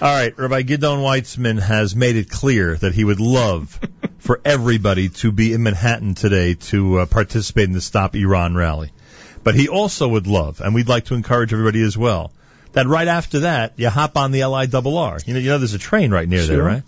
All 0.00 0.12
right, 0.14 0.36
Rabbi 0.36 0.62
Gidon 0.62 0.98
Weitzman 1.02 1.60
has 1.60 1.94
made 1.94 2.16
it 2.16 2.28
clear 2.28 2.76
that 2.76 2.94
he 2.94 3.04
would 3.04 3.20
love 3.20 3.78
for 4.24 4.40
everybody 4.42 5.10
to 5.10 5.30
be 5.30 5.52
in 5.52 5.62
Manhattan 5.62 6.14
today 6.14 6.54
to 6.54 7.00
uh, 7.00 7.06
participate 7.06 7.64
in 7.64 7.72
the 7.72 7.80
Stop 7.82 8.16
Iran 8.16 8.54
rally. 8.54 8.90
But 9.42 9.54
he 9.54 9.68
also 9.68 10.08
would 10.08 10.26
love, 10.26 10.62
and 10.62 10.74
we'd 10.74 10.88
like 10.88 11.04
to 11.06 11.14
encourage 11.14 11.52
everybody 11.52 11.82
as 11.82 11.96
well, 11.96 12.32
that 12.72 12.86
right 12.86 13.06
after 13.06 13.40
that, 13.40 13.74
you 13.76 13.90
hop 13.90 14.16
on 14.16 14.32
the 14.32 14.40
LIRR. 14.40 15.26
You 15.26 15.34
know, 15.34 15.40
you 15.40 15.50
know 15.50 15.58
there's 15.58 15.74
a 15.74 15.78
train 15.78 16.10
right 16.10 16.26
near 16.26 16.46
there, 16.46 16.62
right? 16.62 16.82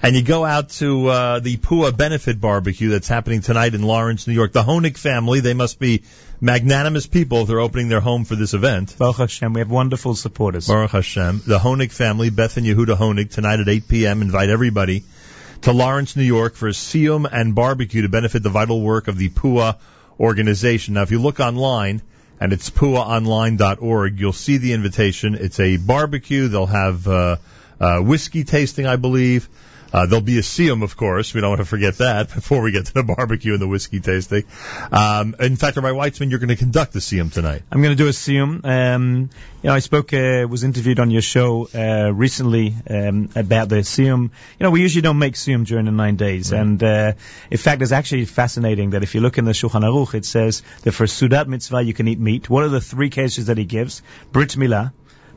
And 0.00 0.14
you 0.14 0.22
go 0.22 0.44
out 0.44 0.68
to 0.78 1.08
uh, 1.08 1.40
the 1.40 1.56
Pua 1.56 1.96
Benefit 1.96 2.40
Barbecue 2.40 2.90
that's 2.90 3.08
happening 3.08 3.40
tonight 3.40 3.74
in 3.74 3.82
Lawrence, 3.82 4.28
New 4.28 4.34
York. 4.34 4.52
The 4.52 4.62
Honig 4.62 4.96
family, 4.96 5.40
they 5.40 5.54
must 5.54 5.80
be 5.80 6.04
magnanimous 6.40 7.08
people 7.08 7.42
if 7.42 7.48
they're 7.48 7.58
opening 7.58 7.88
their 7.88 8.00
home 8.00 8.24
for 8.24 8.36
this 8.36 8.54
event. 8.54 8.94
Baruch 8.96 9.16
Hashem, 9.16 9.52
we 9.52 9.60
have 9.60 9.70
wonderful 9.70 10.14
supporters. 10.14 10.68
Baruch 10.68 10.92
Hashem. 10.92 11.42
The 11.44 11.58
Honig 11.58 11.90
family, 11.90 12.30
Beth 12.30 12.56
and 12.56 12.64
Yehuda 12.64 12.96
Honig, 12.96 13.32
tonight 13.32 13.58
at 13.58 13.68
8 13.68 13.88
p.m. 13.88 14.22
Invite 14.22 14.50
everybody 14.50 15.02
to 15.62 15.72
Lawrence, 15.72 16.16
New 16.16 16.22
York 16.22 16.54
for 16.54 16.68
a 16.68 16.72
Siyum 16.72 17.28
and 17.30 17.54
barbecue 17.54 18.02
to 18.02 18.08
benefit 18.08 18.42
the 18.42 18.50
vital 18.50 18.80
work 18.80 19.08
of 19.08 19.18
the 19.18 19.28
PUA 19.28 19.76
organization. 20.18 20.94
Now, 20.94 21.02
if 21.02 21.10
you 21.10 21.20
look 21.20 21.40
online, 21.40 22.02
and 22.40 22.52
it's 22.52 22.70
puaonline.org, 22.70 24.20
you'll 24.20 24.32
see 24.32 24.58
the 24.58 24.72
invitation. 24.72 25.34
It's 25.34 25.58
a 25.58 25.76
barbecue. 25.76 26.48
They'll 26.48 26.66
have 26.66 27.08
uh, 27.08 27.36
uh, 27.80 27.98
whiskey 28.00 28.44
tasting, 28.44 28.86
I 28.86 28.96
believe. 28.96 29.48
Uh, 29.92 30.06
there'll 30.06 30.20
be 30.20 30.38
a 30.38 30.42
Siyum, 30.42 30.82
of 30.82 30.96
course. 30.96 31.32
We 31.32 31.40
don't 31.40 31.50
want 31.50 31.60
to 31.60 31.64
forget 31.64 31.98
that 31.98 32.34
before 32.34 32.62
we 32.62 32.72
get 32.72 32.86
to 32.86 32.94
the 32.94 33.02
barbecue 33.02 33.52
and 33.52 33.62
the 33.62 33.68
whiskey 33.68 34.00
tasting. 34.00 34.44
Um, 34.92 35.34
in 35.40 35.56
fact, 35.56 35.76
Rabbi 35.76 35.90
Weitzman, 35.90 36.30
you're 36.30 36.38
going 36.38 36.48
to 36.48 36.56
conduct 36.56 36.92
the 36.92 36.98
Siyum 36.98 37.32
tonight. 37.32 37.62
I'm 37.72 37.80
going 37.80 37.96
to 37.96 38.02
do 38.02 38.08
a 38.08 38.12
Siyum. 38.12 38.64
Um, 38.64 39.30
you 39.62 39.68
know, 39.68 39.74
I 39.74 39.78
spoke, 39.80 40.12
uh, 40.12 40.46
was 40.48 40.62
interviewed 40.62 41.00
on 41.00 41.10
your 41.10 41.22
show 41.22 41.68
uh, 41.74 42.12
recently 42.12 42.74
um, 42.88 43.30
about 43.34 43.68
the 43.68 43.76
Siyum. 43.76 44.22
You 44.22 44.30
know, 44.60 44.70
we 44.70 44.82
usually 44.82 45.02
don't 45.02 45.18
make 45.18 45.34
Siyum 45.34 45.66
during 45.66 45.86
the 45.86 45.92
nine 45.92 46.16
days, 46.16 46.52
and 46.52 46.82
uh, 46.82 47.12
in 47.50 47.58
fact, 47.58 47.82
it's 47.82 47.92
actually 47.92 48.24
fascinating 48.26 48.90
that 48.90 49.02
if 49.02 49.14
you 49.14 49.20
look 49.20 49.38
in 49.38 49.44
the 49.44 49.52
Shulchan 49.52 49.82
Aruch, 49.82 50.14
it 50.14 50.24
says 50.24 50.62
that 50.82 50.92
for 50.92 51.06
Seudat 51.06 51.48
mitzvah 51.48 51.82
you 51.82 51.94
can 51.94 52.06
eat 52.08 52.20
meat. 52.20 52.48
What 52.48 52.62
are 52.64 52.68
the 52.68 52.80
three 52.80 53.10
cases 53.10 53.46
that 53.46 53.58
he 53.58 53.64
gives? 53.64 54.02
Brit 54.32 54.50
milah. 54.50 54.92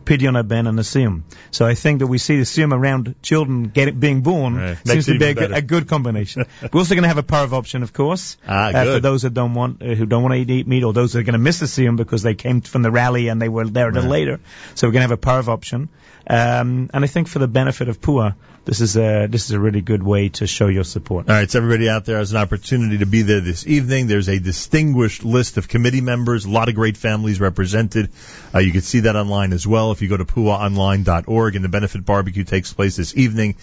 Pidyon 0.06 0.48
Ben 0.48 0.68
and 0.68 0.78
Siyum. 0.80 1.24
So 1.52 1.66
I 1.66 1.76
think 1.76 2.00
that 2.00 2.08
we 2.08 2.18
see 2.18 2.38
the 2.38 2.44
Siyum 2.44 2.74
around 2.74 3.16
children 3.22 3.64
get 3.66 4.00
being 4.00 4.22
born 4.22 4.56
Right. 4.56 4.78
seems 4.78 4.88
Makes 4.88 5.06
to 5.06 5.20
be 5.20 5.26
a 5.26 5.34
good, 5.34 5.52
a 5.52 5.62
good 5.62 5.88
combination. 5.88 6.46
We're 6.62 6.80
also 6.80 6.96
going 6.96 7.04
to 7.04 7.08
have 7.08 7.18
a 7.18 7.24
parv 7.24 7.54
option, 7.54 7.84
of 7.84 7.94
course, 7.94 8.38
Ah, 8.48 8.70
uh, 8.72 8.84
for 8.96 9.00
those 9.00 9.22
that 9.24 9.34
don't 9.34 9.54
want 9.54 9.82
uh, 9.82 9.94
who 9.96 10.06
don't 10.06 10.24
want 10.24 10.34
to 10.34 10.40
eat, 10.40 10.50
eat 10.50 10.68
meat, 10.68 10.84
or 10.84 10.94
those 10.94 11.14
that 11.14 11.20
are 11.20 11.24
going 11.24 11.34
to 11.34 11.40
miss 11.40 11.60
the 11.60 11.66
Siyum 11.68 11.96
because 11.98 12.24
they 12.24 12.36
came 12.36 12.62
from 12.62 12.82
the 12.82 12.92
rally 12.92 13.28
and 13.30 13.42
they 13.42 13.50
were 13.50 13.66
there 13.68 13.90
a 13.90 13.92
little 13.92 14.10
Right. 14.10 14.20
later. 14.20 14.40
So 14.76 14.88
we're 14.88 14.94
going 14.94 15.04
to 15.08 15.08
have 15.10 15.12
a 15.12 15.18
parv 15.18 15.48
option. 15.48 15.90
Um, 16.28 16.90
and 16.94 17.04
I 17.04 17.08
think 17.08 17.28
for 17.28 17.40
the 17.40 17.48
benefit 17.48 17.90
of 17.90 18.00
Pua, 18.00 18.36
this 18.64 18.80
is 18.80 18.96
a 18.96 19.26
this 19.28 19.46
is 19.46 19.52
a 19.52 19.60
really 19.60 19.82
good 19.82 20.04
way 20.04 20.30
to 20.30 20.46
show 20.46 20.68
your 20.68 20.84
support. 20.84 21.28
All 21.28 21.36
right, 21.36 21.50
so 21.50 21.58
everybody 21.58 21.90
out 21.90 22.06
there 22.06 22.20
has 22.20 22.32
an 22.32 22.38
opportunity 22.38 23.00
to 23.00 23.08
be 23.08 23.24
there 23.24 23.42
this 23.42 23.66
evening. 23.66 24.06
There's 24.06 24.30
a 24.30 24.40
distinguished 24.40 25.26
list 25.26 25.58
of 25.58 25.68
committee 25.68 26.02
members, 26.02 26.46
a 26.46 26.50
lot 26.50 26.70
of 26.70 26.76
great 26.76 26.96
families 26.96 27.40
represented. 27.40 28.12
Uh, 28.54 28.60
you 28.60 28.72
can 28.72 28.82
see 28.82 29.02
that 29.02 29.16
online 29.16 29.52
as 29.52 29.66
well 29.66 29.92
if 29.92 30.04
you 30.04 30.10
go 30.10 30.18
to 30.18 30.26
puaonline.org. 30.26 31.56
And 31.56 31.66
the 31.66 31.70
benefit 31.70 32.06
barbecue 32.06 32.44
takes 32.44 32.72
place 32.72 32.96
this 32.98 33.18
evening, 33.18 33.56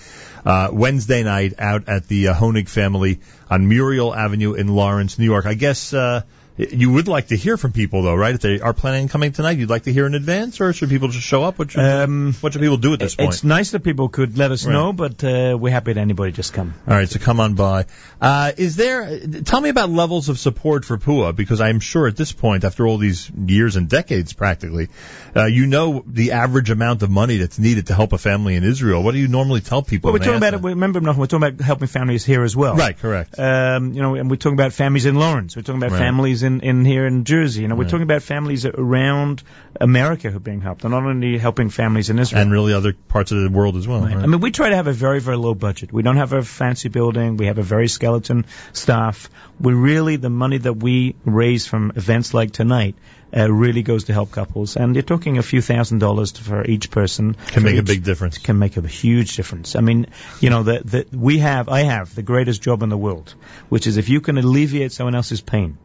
uh, 0.44 0.70
Wednesday 0.72 1.22
night, 1.22 1.54
out 1.58 1.88
at 1.88 2.08
the 2.08 2.28
uh, 2.28 2.34
Honig 2.34 2.68
family 2.68 3.20
on 3.48 3.68
Muriel 3.68 4.12
Avenue 4.12 4.54
in 4.54 4.66
Lawrence, 4.66 5.16
New 5.16 5.26
York. 5.26 5.46
I 5.46 5.54
guess 5.54 5.94
uh, 5.94 6.22
you 6.58 6.90
would 6.90 7.06
like 7.08 7.28
to 7.28 7.36
hear 7.36 7.56
from 7.56 7.72
people, 7.72 8.02
though, 8.02 8.14
right? 8.16 8.34
If 8.34 8.40
they 8.40 8.60
are 8.60 8.74
planning 8.74 9.02
on 9.04 9.08
coming 9.08 9.32
tonight, 9.32 9.58
you'd 9.58 9.70
like 9.70 9.84
to 9.84 9.92
hear 9.92 10.06
in 10.06 10.14
advance, 10.14 10.60
or 10.60 10.72
should 10.72 10.88
people 10.88 11.08
just 11.08 11.24
show 11.26 11.44
up? 11.44 11.58
What 11.58 11.70
should, 11.70 11.80
Um, 11.84 12.34
what 12.40 12.52
should 12.52 12.62
people 12.62 12.76
do 12.78 12.92
at 12.94 12.98
this 12.98 13.14
point? 13.14 13.32
It's 13.34 13.44
nice 13.44 13.70
that 13.70 13.84
people 13.84 14.08
could 14.08 14.36
let 14.36 14.50
us 14.50 14.66
Right. 14.66 14.72
know, 14.72 14.92
but 14.92 15.22
uh, 15.22 15.56
we're 15.58 15.72
happy 15.72 15.92
that 15.92 16.00
anybody 16.00 16.32
just 16.32 16.52
come. 16.52 16.74
All 16.88 16.94
right, 16.96 17.08
so 17.08 17.18
come 17.20 17.38
on 17.40 17.54
by. 17.54 17.86
Uh, 18.20 18.52
is 18.56 18.76
there? 18.76 19.20
Tell 19.44 19.60
me 19.60 19.68
about 19.68 19.90
levels 19.90 20.28
of 20.28 20.38
support 20.38 20.84
for 20.84 20.98
PUA 20.98 21.36
because 21.36 21.60
I'm 21.60 21.78
sure 21.80 22.08
at 22.08 22.16
this 22.16 22.32
point, 22.32 22.64
after 22.64 22.86
all 22.86 22.98
these 22.98 23.30
years 23.46 23.76
and 23.76 23.88
decades, 23.88 24.32
practically, 24.32 24.88
uh, 25.36 25.44
you 25.44 25.66
know 25.66 26.02
the 26.06 26.32
average 26.32 26.70
amount 26.70 27.02
of 27.04 27.10
money 27.10 27.36
that's 27.36 27.58
needed 27.58 27.86
to 27.88 27.94
help 27.94 28.12
a 28.12 28.18
family 28.18 28.56
in 28.56 28.64
Israel. 28.64 29.02
What 29.04 29.12
do 29.12 29.18
you 29.18 29.28
normally 29.28 29.60
tell 29.60 29.82
people? 29.82 30.08
Well, 30.08 30.18
we're 30.18 30.24
talking 30.24 30.42
about 30.42 30.54
it. 30.54 30.62
Remember, 30.62 31.00
we're 31.00 31.26
talking 31.26 31.46
about 31.48 31.60
helping 31.64 31.88
families 31.88 32.24
here 32.24 32.42
as 32.42 32.56
well. 32.56 32.74
Right, 32.74 32.98
correct. 32.98 33.38
Um, 33.38 33.92
you 33.92 34.02
know, 34.02 34.16
and 34.16 34.28
we're 34.30 34.36
talking 34.44 34.58
about 34.58 34.72
families 34.72 35.06
in 35.06 35.14
Lawrence. 35.14 35.54
We're 35.54 35.62
talking 35.62 35.80
about 35.82 35.92
Right. 35.92 35.98
families 36.06 36.42
in, 36.42 36.47
in 36.68 36.84
here 36.84 37.06
in 37.06 37.24
Jersey. 37.24 37.62
You 37.62 37.68
know, 37.68 37.74
we're 37.76 37.82
Right. 37.84 37.90
talking 37.94 38.08
about 38.12 38.22
families 38.22 38.66
around 38.66 39.42
America 39.80 40.30
who 40.30 40.36
are 40.38 40.46
being 40.50 40.60
helped. 40.68 40.82
They're 40.82 40.90
not 40.98 41.04
only 41.04 41.38
helping 41.38 41.70
families 41.70 42.10
in 42.10 42.18
Israel. 42.18 42.42
and 42.42 42.50
really 42.52 42.72
other 42.74 42.92
parts 43.14 43.30
of 43.32 43.38
the 43.42 43.50
world 43.58 43.76
as 43.76 43.86
well. 43.86 44.00
Right. 44.00 44.14
right? 44.16 44.24
I 44.24 44.26
mean, 44.26 44.40
we 44.40 44.50
try 44.50 44.68
to 44.70 44.76
have 44.76 44.86
a 44.86 44.92
very, 45.06 45.20
very 45.20 45.36
low 45.36 45.54
budget. 45.54 45.92
We 45.92 46.02
don't 46.02 46.16
have 46.24 46.32
a 46.32 46.42
fancy 46.42 46.88
building. 46.88 47.36
We 47.36 47.46
have 47.46 47.58
a 47.58 47.62
very 47.74 47.88
skeleton 47.88 48.44
staff. 48.72 49.28
We 49.60 49.72
really, 49.74 50.16
the 50.16 50.30
money 50.30 50.58
that 50.58 50.74
we 50.88 51.14
raise 51.24 51.66
from 51.66 51.92
events 51.96 52.34
like 52.34 52.50
tonight 52.52 52.94
uh, 53.36 53.50
really 53.52 53.82
goes 53.82 54.04
to 54.04 54.12
help 54.14 54.30
couples. 54.30 54.76
And 54.76 54.94
you're 54.96 55.02
talking 55.14 55.36
a 55.38 55.42
few 55.42 55.60
thousand 55.60 55.98
dollars 55.98 56.32
to- 56.32 56.42
for 56.42 56.64
each 56.64 56.90
person. 56.90 57.36
Can 57.48 57.62
make 57.62 57.76
a 57.76 57.82
big 57.82 58.02
difference. 58.02 58.38
Can 58.38 58.58
make 58.58 58.76
a 58.78 58.86
huge 58.86 59.36
difference. 59.36 59.76
I 59.76 59.80
mean, 59.80 60.06
you 60.40 60.48
know, 60.50 60.62
that 60.62 61.12
we 61.12 61.38
have, 61.38 61.68
I 61.68 61.82
have 61.82 62.14
the 62.14 62.22
greatest 62.22 62.62
job 62.62 62.82
in 62.82 62.88
the 62.88 62.96
world, 62.96 63.34
which 63.68 63.86
is 63.86 63.98
if 63.98 64.08
you 64.08 64.20
can 64.22 64.38
alleviate 64.38 64.92
someone 64.92 65.14
else's 65.14 65.42
pain, 65.42 65.76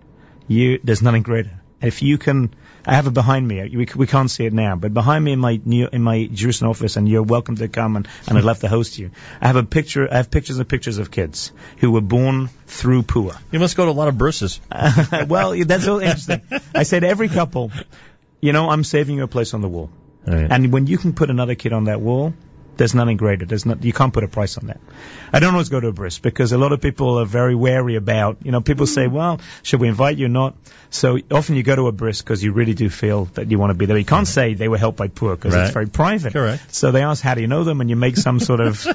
you, 0.47 0.79
there's 0.83 1.01
nothing 1.01 1.23
greater. 1.23 1.59
If 1.81 2.01
you 2.01 2.17
can, 2.17 2.53
I 2.85 2.95
have 2.95 3.07
it 3.07 3.13
behind 3.13 3.45
me. 3.45 3.61
We, 3.75 3.87
we 3.95 4.07
can't 4.07 4.31
see 4.31 4.45
it 4.45 4.53
now, 4.53 4.77
but 4.77 4.93
behind 4.93 5.23
me 5.25 5.33
in 5.33 5.39
my 5.39 5.59
New, 5.65 5.89
in 5.91 6.01
my 6.01 6.29
Jerusalem 6.31 6.71
office, 6.71 6.95
and 6.95 7.09
you're 7.09 7.23
welcome 7.23 7.57
to 7.57 7.67
come, 7.67 7.97
and, 7.97 8.07
and 8.27 8.37
I'd 8.37 8.43
love 8.45 8.59
to 8.59 8.69
host 8.69 8.97
you. 8.97 9.11
I 9.41 9.47
have 9.47 9.57
a 9.57 9.63
picture. 9.63 10.07
I 10.09 10.15
have 10.15 10.31
pictures 10.31 10.57
and 10.59 10.67
pictures 10.69 10.97
of 10.97 11.11
kids 11.11 11.51
who 11.79 11.91
were 11.91 11.99
born 12.01 12.49
through 12.67 13.03
Pua. 13.03 13.37
You 13.51 13.59
must 13.59 13.75
go 13.75 13.83
to 13.85 13.91
a 13.91 13.99
lot 14.01 14.07
of 14.07 14.15
brises. 14.15 14.61
well, 15.27 15.53
that's 15.65 15.83
so 15.83 15.99
interesting. 15.99 16.41
I 16.73 16.83
said 16.83 17.03
every 17.03 17.27
couple, 17.27 17.71
you 18.39 18.53
know, 18.53 18.69
I'm 18.69 18.85
saving 18.85 19.17
you 19.17 19.23
a 19.23 19.27
place 19.27 19.53
on 19.53 19.59
the 19.61 19.67
wall, 19.69 19.89
Right. 20.25 20.47
and 20.49 20.71
when 20.71 20.87
you 20.87 20.97
can 20.97 21.11
put 21.11 21.29
another 21.29 21.55
kid 21.55 21.73
on 21.73 21.85
that 21.85 21.99
wall. 21.99 22.33
There's 22.75 22.95
nothing 22.95 23.17
greater. 23.17 23.45
There's 23.45 23.65
not, 23.65 23.83
you 23.83 23.93
can't 23.93 24.13
put 24.13 24.23
a 24.23 24.27
price 24.27 24.57
on 24.57 24.67
that. 24.67 24.79
I 25.31 25.39
don't 25.39 25.53
always 25.53 25.69
go 25.69 25.79
to 25.79 25.87
a 25.87 25.91
bris 25.91 26.19
because 26.19 26.51
a 26.53 26.57
lot 26.57 26.71
of 26.73 26.81
people 26.81 27.19
are 27.19 27.25
very 27.25 27.55
wary 27.55 27.95
about, 27.95 28.37
you 28.43 28.51
know, 28.51 28.61
people 28.61 28.87
say, 28.87 29.07
well, 29.07 29.39
should 29.61 29.79
we 29.79 29.87
invite 29.87 30.17
you 30.17 30.25
or 30.25 30.29
not? 30.29 30.55
So 30.89 31.17
often 31.31 31.55
you 31.55 31.63
go 31.63 31.75
to 31.75 31.87
a 31.87 31.91
bris 31.91 32.21
because 32.21 32.43
you 32.43 32.51
really 32.51 32.73
do 32.73 32.89
feel 32.89 33.25
that 33.33 33.49
you 33.49 33.57
want 33.59 33.71
to 33.71 33.73
be 33.75 33.85
there. 33.85 33.97
You 33.97 34.05
can't 34.05 34.27
say 34.27 34.53
they 34.53 34.67
were 34.67 34.77
helped 34.77 34.97
by 34.97 35.07
Pua 35.07 35.35
because 35.35 35.53
Right. 35.53 35.65
it's 35.65 35.73
very 35.73 35.87
private. 35.87 36.33
Correct. 36.33 36.73
So 36.73 36.91
they 36.91 37.03
ask, 37.03 37.21
how 37.23 37.35
do 37.35 37.41
you 37.41 37.47
know 37.47 37.63
them? 37.63 37.81
And 37.81 37.89
you 37.89 37.95
make 37.95 38.17
some 38.17 38.39
sort 38.39 38.59
of, 38.59 38.85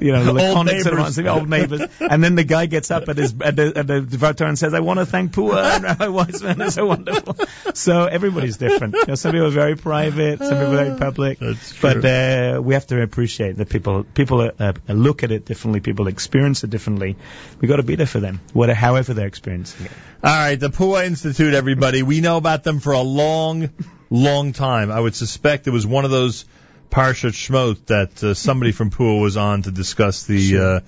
you 0.00 0.12
know, 0.12 0.32
laconic 0.32 0.80
sort 0.82 0.98
of 0.98 1.26
old 1.26 1.48
neighbors. 1.48 1.82
And 2.00 2.22
then 2.22 2.34
the 2.34 2.44
guy 2.44 2.66
gets 2.66 2.90
up 2.90 3.08
at 3.08 3.16
his, 3.16 3.34
at 3.40 3.56
the, 3.56 3.72
at 3.76 3.86
the 3.86 4.34
and 4.46 4.58
says, 4.58 4.72
I 4.74 4.80
want 4.80 4.98
to 4.98 5.06
thank 5.06 5.32
Pua 5.32 5.74
and 5.76 5.84
Rabbi 5.84 6.06
Weitzman. 6.06 6.64
It's 6.66 6.74
so 6.74 6.86
wonderful. 6.86 7.36
So 7.74 8.04
everybody's 8.06 8.56
different. 8.56 8.94
You 8.94 9.04
know, 9.08 9.14
some 9.14 9.32
people 9.32 9.46
are 9.48 9.50
very 9.50 9.76
private, 9.76 10.38
some 10.38 10.48
people 10.50 10.66
are 10.78 10.84
very 10.84 10.98
public. 10.98 11.38
That's 11.38 11.74
true. 11.74 12.00
But 12.00 12.04
uh, 12.04 12.62
we 12.62 12.74
have 12.74 12.86
to 12.88 13.02
appreciate 13.02 13.21
that 13.26 13.68
people 13.68 14.04
people 14.04 14.50
uh, 14.58 14.72
look 14.88 15.22
at 15.22 15.30
it 15.30 15.44
differently, 15.44 15.80
people 15.80 16.08
experience 16.08 16.64
it 16.64 16.70
differently. 16.70 17.16
We 17.60 17.68
got 17.68 17.76
to 17.76 17.82
be 17.82 17.94
there 17.94 18.06
for 18.06 18.20
them, 18.20 18.40
whatever, 18.52 18.78
however 18.78 19.14
they're 19.14 19.26
experiencing 19.26 19.86
it. 19.86 19.92
All 20.24 20.30
right, 20.30 20.58
the 20.58 20.70
Pua 20.70 21.06
Institute, 21.06 21.54
everybody. 21.54 22.02
We 22.02 22.20
know 22.20 22.36
about 22.36 22.64
them 22.64 22.80
for 22.80 22.92
a 22.92 23.00
long, 23.00 23.70
long 24.10 24.52
time. 24.52 24.90
I 24.90 25.00
would 25.00 25.14
suspect 25.14 25.66
it 25.66 25.70
was 25.70 25.86
one 25.86 26.04
of 26.04 26.10
those 26.10 26.44
Parshat 26.90 27.32
Shmot 27.32 27.86
that 27.86 28.22
uh, 28.22 28.34
somebody 28.34 28.72
from 28.72 28.90
Pua 28.90 29.20
was 29.20 29.36
on 29.36 29.62
to 29.62 29.70
discuss 29.70 30.24
the 30.24 30.58
uh, 30.58 30.80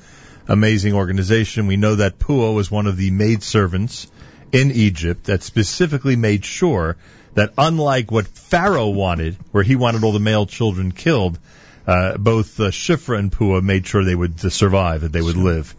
amazing 0.48 0.94
organization. 0.94 1.66
We 1.66 1.76
know 1.76 1.96
that 1.96 2.18
Pua 2.18 2.54
was 2.54 2.70
one 2.70 2.86
of 2.86 2.96
the 2.96 3.10
maidservants 3.10 4.08
in 4.52 4.70
Egypt 4.70 5.24
that 5.24 5.42
specifically 5.42 6.16
made 6.16 6.44
sure 6.44 6.96
that 7.34 7.52
unlike 7.58 8.10
what 8.10 8.26
Pharaoh 8.26 8.90
wanted, 8.90 9.36
where 9.50 9.64
he 9.64 9.76
wanted 9.76 10.04
all 10.04 10.12
the 10.12 10.20
male 10.20 10.46
children 10.46 10.92
killed, 10.92 11.38
uh, 11.86 12.16
both 12.16 12.58
uh, 12.60 12.70
Shifra 12.70 13.18
and 13.18 13.30
Pua 13.30 13.62
made 13.62 13.86
sure 13.86 14.04
they 14.04 14.14
would 14.14 14.44
uh, 14.44 14.50
survive, 14.50 15.02
that 15.02 15.12
they 15.12 15.22
would 15.22 15.36
live. 15.36 15.74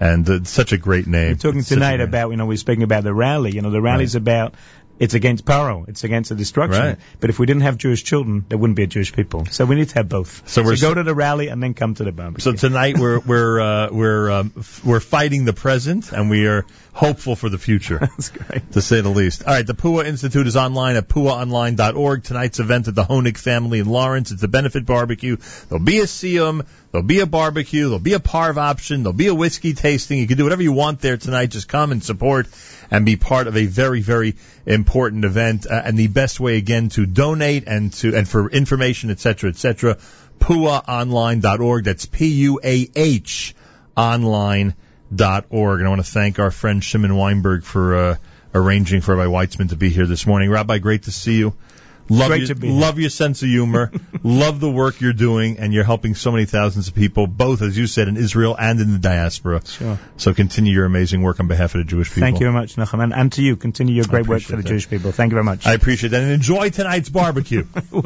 And 0.00 0.28
uh, 0.28 0.44
such 0.44 0.72
a 0.72 0.78
great 0.78 1.06
name. 1.06 1.30
We're 1.32 1.34
talking 1.36 1.60
a 1.60 1.64
tonight 1.64 2.00
about, 2.00 2.30
you 2.30 2.36
know, 2.36 2.46
we're 2.46 2.56
speaking 2.56 2.84
about 2.84 3.02
the 3.02 3.12
rally. 3.12 3.50
You 3.52 3.62
know, 3.62 3.70
the 3.70 3.80
rally's 3.80 4.14
about, 4.14 4.54
it's 4.98 5.14
against 5.14 5.44
Paro, 5.44 5.88
it's 5.88 6.04
against 6.04 6.30
the 6.30 6.36
destruction. 6.36 6.82
Right. 6.82 6.98
But 7.20 7.30
if 7.30 7.38
we 7.38 7.46
didn't 7.46 7.62
have 7.62 7.78
Jewish 7.78 8.04
children, 8.04 8.44
there 8.48 8.58
wouldn't 8.58 8.76
be 8.76 8.82
a 8.84 8.86
Jewish 8.86 9.12
people. 9.12 9.46
So 9.46 9.64
we 9.64 9.76
need 9.76 9.88
to 9.88 9.94
have 9.94 10.08
both. 10.08 10.48
So 10.48 10.62
we're 10.62 10.76
go 10.76 10.94
to 10.94 11.02
the 11.02 11.14
rally 11.14 11.48
and 11.48 11.62
then 11.62 11.74
come 11.74 11.94
to 11.94 12.04
the 12.04 12.12
barbecue. 12.12 12.42
So 12.42 12.52
tonight 12.52 12.98
we're 12.98 13.20
we're 13.20 13.60
uh, 13.60 13.88
we're 13.92 14.30
um, 14.30 14.52
f- 14.58 14.84
we're 14.84 15.00
fighting 15.00 15.44
the 15.44 15.52
present 15.52 16.12
and 16.12 16.30
we 16.30 16.46
are 16.46 16.66
hopeful 16.98 17.36
for 17.36 17.48
the 17.48 17.58
future, 17.58 17.98
That's 18.00 18.30
great. 18.30 18.72
to 18.72 18.82
say 18.82 19.00
the 19.00 19.08
least. 19.08 19.44
All 19.44 19.54
right, 19.54 19.64
the 19.64 19.74
Pua 19.74 20.04
Institute 20.04 20.48
is 20.48 20.56
online 20.56 20.96
at 20.96 21.06
puaonline.org. 21.06 22.24
Tonight's 22.24 22.58
event 22.58 22.88
at 22.88 22.96
the 22.96 23.04
Honig 23.04 23.38
family 23.38 23.78
in 23.78 23.86
Lawrence. 23.88 24.32
It's 24.32 24.42
a 24.42 24.48
benefit 24.48 24.84
barbecue. 24.84 25.36
There'll 25.68 25.84
be 25.84 26.00
a 26.00 26.06
siyum. 26.06 26.66
There'll 26.90 27.06
be 27.06 27.20
a 27.20 27.26
barbecue. 27.26 27.84
There'll 27.84 28.00
be 28.00 28.14
a 28.14 28.18
parv 28.18 28.56
option. 28.56 29.04
There'll 29.04 29.12
be 29.16 29.28
a 29.28 29.34
whiskey 29.34 29.74
tasting. 29.74 30.18
You 30.18 30.26
can 30.26 30.38
do 30.38 30.42
whatever 30.42 30.62
you 30.62 30.72
want 30.72 31.00
there 31.00 31.16
tonight. 31.16 31.50
Just 31.50 31.68
come 31.68 31.92
and 31.92 32.02
support 32.02 32.48
and 32.90 33.06
be 33.06 33.14
part 33.14 33.46
of 33.46 33.56
a 33.56 33.66
very 33.66 34.00
very 34.00 34.34
important 34.66 35.24
event. 35.24 35.66
Uh, 35.70 35.80
and 35.84 35.96
the 35.96 36.08
best 36.08 36.40
way 36.40 36.56
again 36.56 36.88
to 36.90 37.06
donate 37.06 37.68
and 37.68 37.92
to 37.92 38.16
and 38.16 38.28
for 38.28 38.50
information, 38.50 39.10
etc., 39.12 39.50
etc. 39.50 39.98
puaonline.org. 40.40 41.84
That's 41.84 42.06
P 42.06 42.26
U 42.26 42.60
A 42.64 42.90
H 42.96 43.54
online 43.96 44.74
dot 45.14 45.46
org. 45.50 45.80
And 45.80 45.86
I 45.86 45.90
want 45.90 46.04
to 46.04 46.10
thank 46.10 46.38
our 46.38 46.50
friend 46.50 46.82
Shimon 46.82 47.14
Weinberg 47.14 47.64
for 47.64 47.96
uh, 47.96 48.16
arranging 48.54 49.00
for 49.00 49.16
Rabbi 49.16 49.30
Weitzman 49.30 49.70
to 49.70 49.76
be 49.76 49.90
here 49.90 50.06
this 50.06 50.26
morning. 50.26 50.50
Rabbi, 50.50 50.78
great 50.78 51.04
to 51.04 51.12
see 51.12 51.38
you. 51.38 51.54
Love 52.10 52.28
Great 52.28 52.38
your, 52.38 52.46
to 52.48 52.54
be 52.54 52.68
here. 52.68 52.80
love 52.80 52.98
your 52.98 53.10
sense 53.10 53.42
of 53.42 53.48
humor. 53.48 53.92
love 54.22 54.60
the 54.60 54.70
work 54.70 55.00
you're 55.00 55.12
doing, 55.12 55.58
and 55.58 55.74
you're 55.74 55.84
helping 55.84 56.14
so 56.14 56.32
many 56.32 56.46
thousands 56.46 56.88
of 56.88 56.94
people, 56.94 57.26
both 57.26 57.60
as 57.60 57.76
you 57.76 57.86
said 57.86 58.08
in 58.08 58.16
Israel 58.16 58.56
and 58.58 58.80
in 58.80 58.92
the 58.92 58.98
diaspora. 58.98 59.60
Sure. 59.66 59.98
So 60.16 60.32
continue 60.32 60.72
your 60.72 60.86
amazing 60.86 61.20
work 61.20 61.38
on 61.38 61.48
behalf 61.48 61.74
of 61.74 61.80
the 61.80 61.84
Jewish 61.84 62.08
people. 62.08 62.22
Thank 62.22 62.40
you 62.40 62.46
very 62.46 62.54
much, 62.54 62.76
Nachum, 62.76 63.02
and, 63.02 63.12
and 63.12 63.30
to 63.32 63.42
you. 63.42 63.56
Continue 63.56 63.94
your 63.94 64.06
great 64.06 64.26
work 64.26 64.40
for 64.40 64.56
the 64.56 64.62
that. 64.62 64.68
Jewish 64.68 64.88
people. 64.88 65.12
Thank 65.12 65.32
you 65.32 65.34
very 65.34 65.44
much. 65.44 65.66
I 65.66 65.74
appreciate 65.74 66.10
that, 66.10 66.22
and 66.22 66.32
enjoy 66.32 66.70
tonight's 66.70 67.10
barbecue. 67.10 67.66
will. 67.90 68.02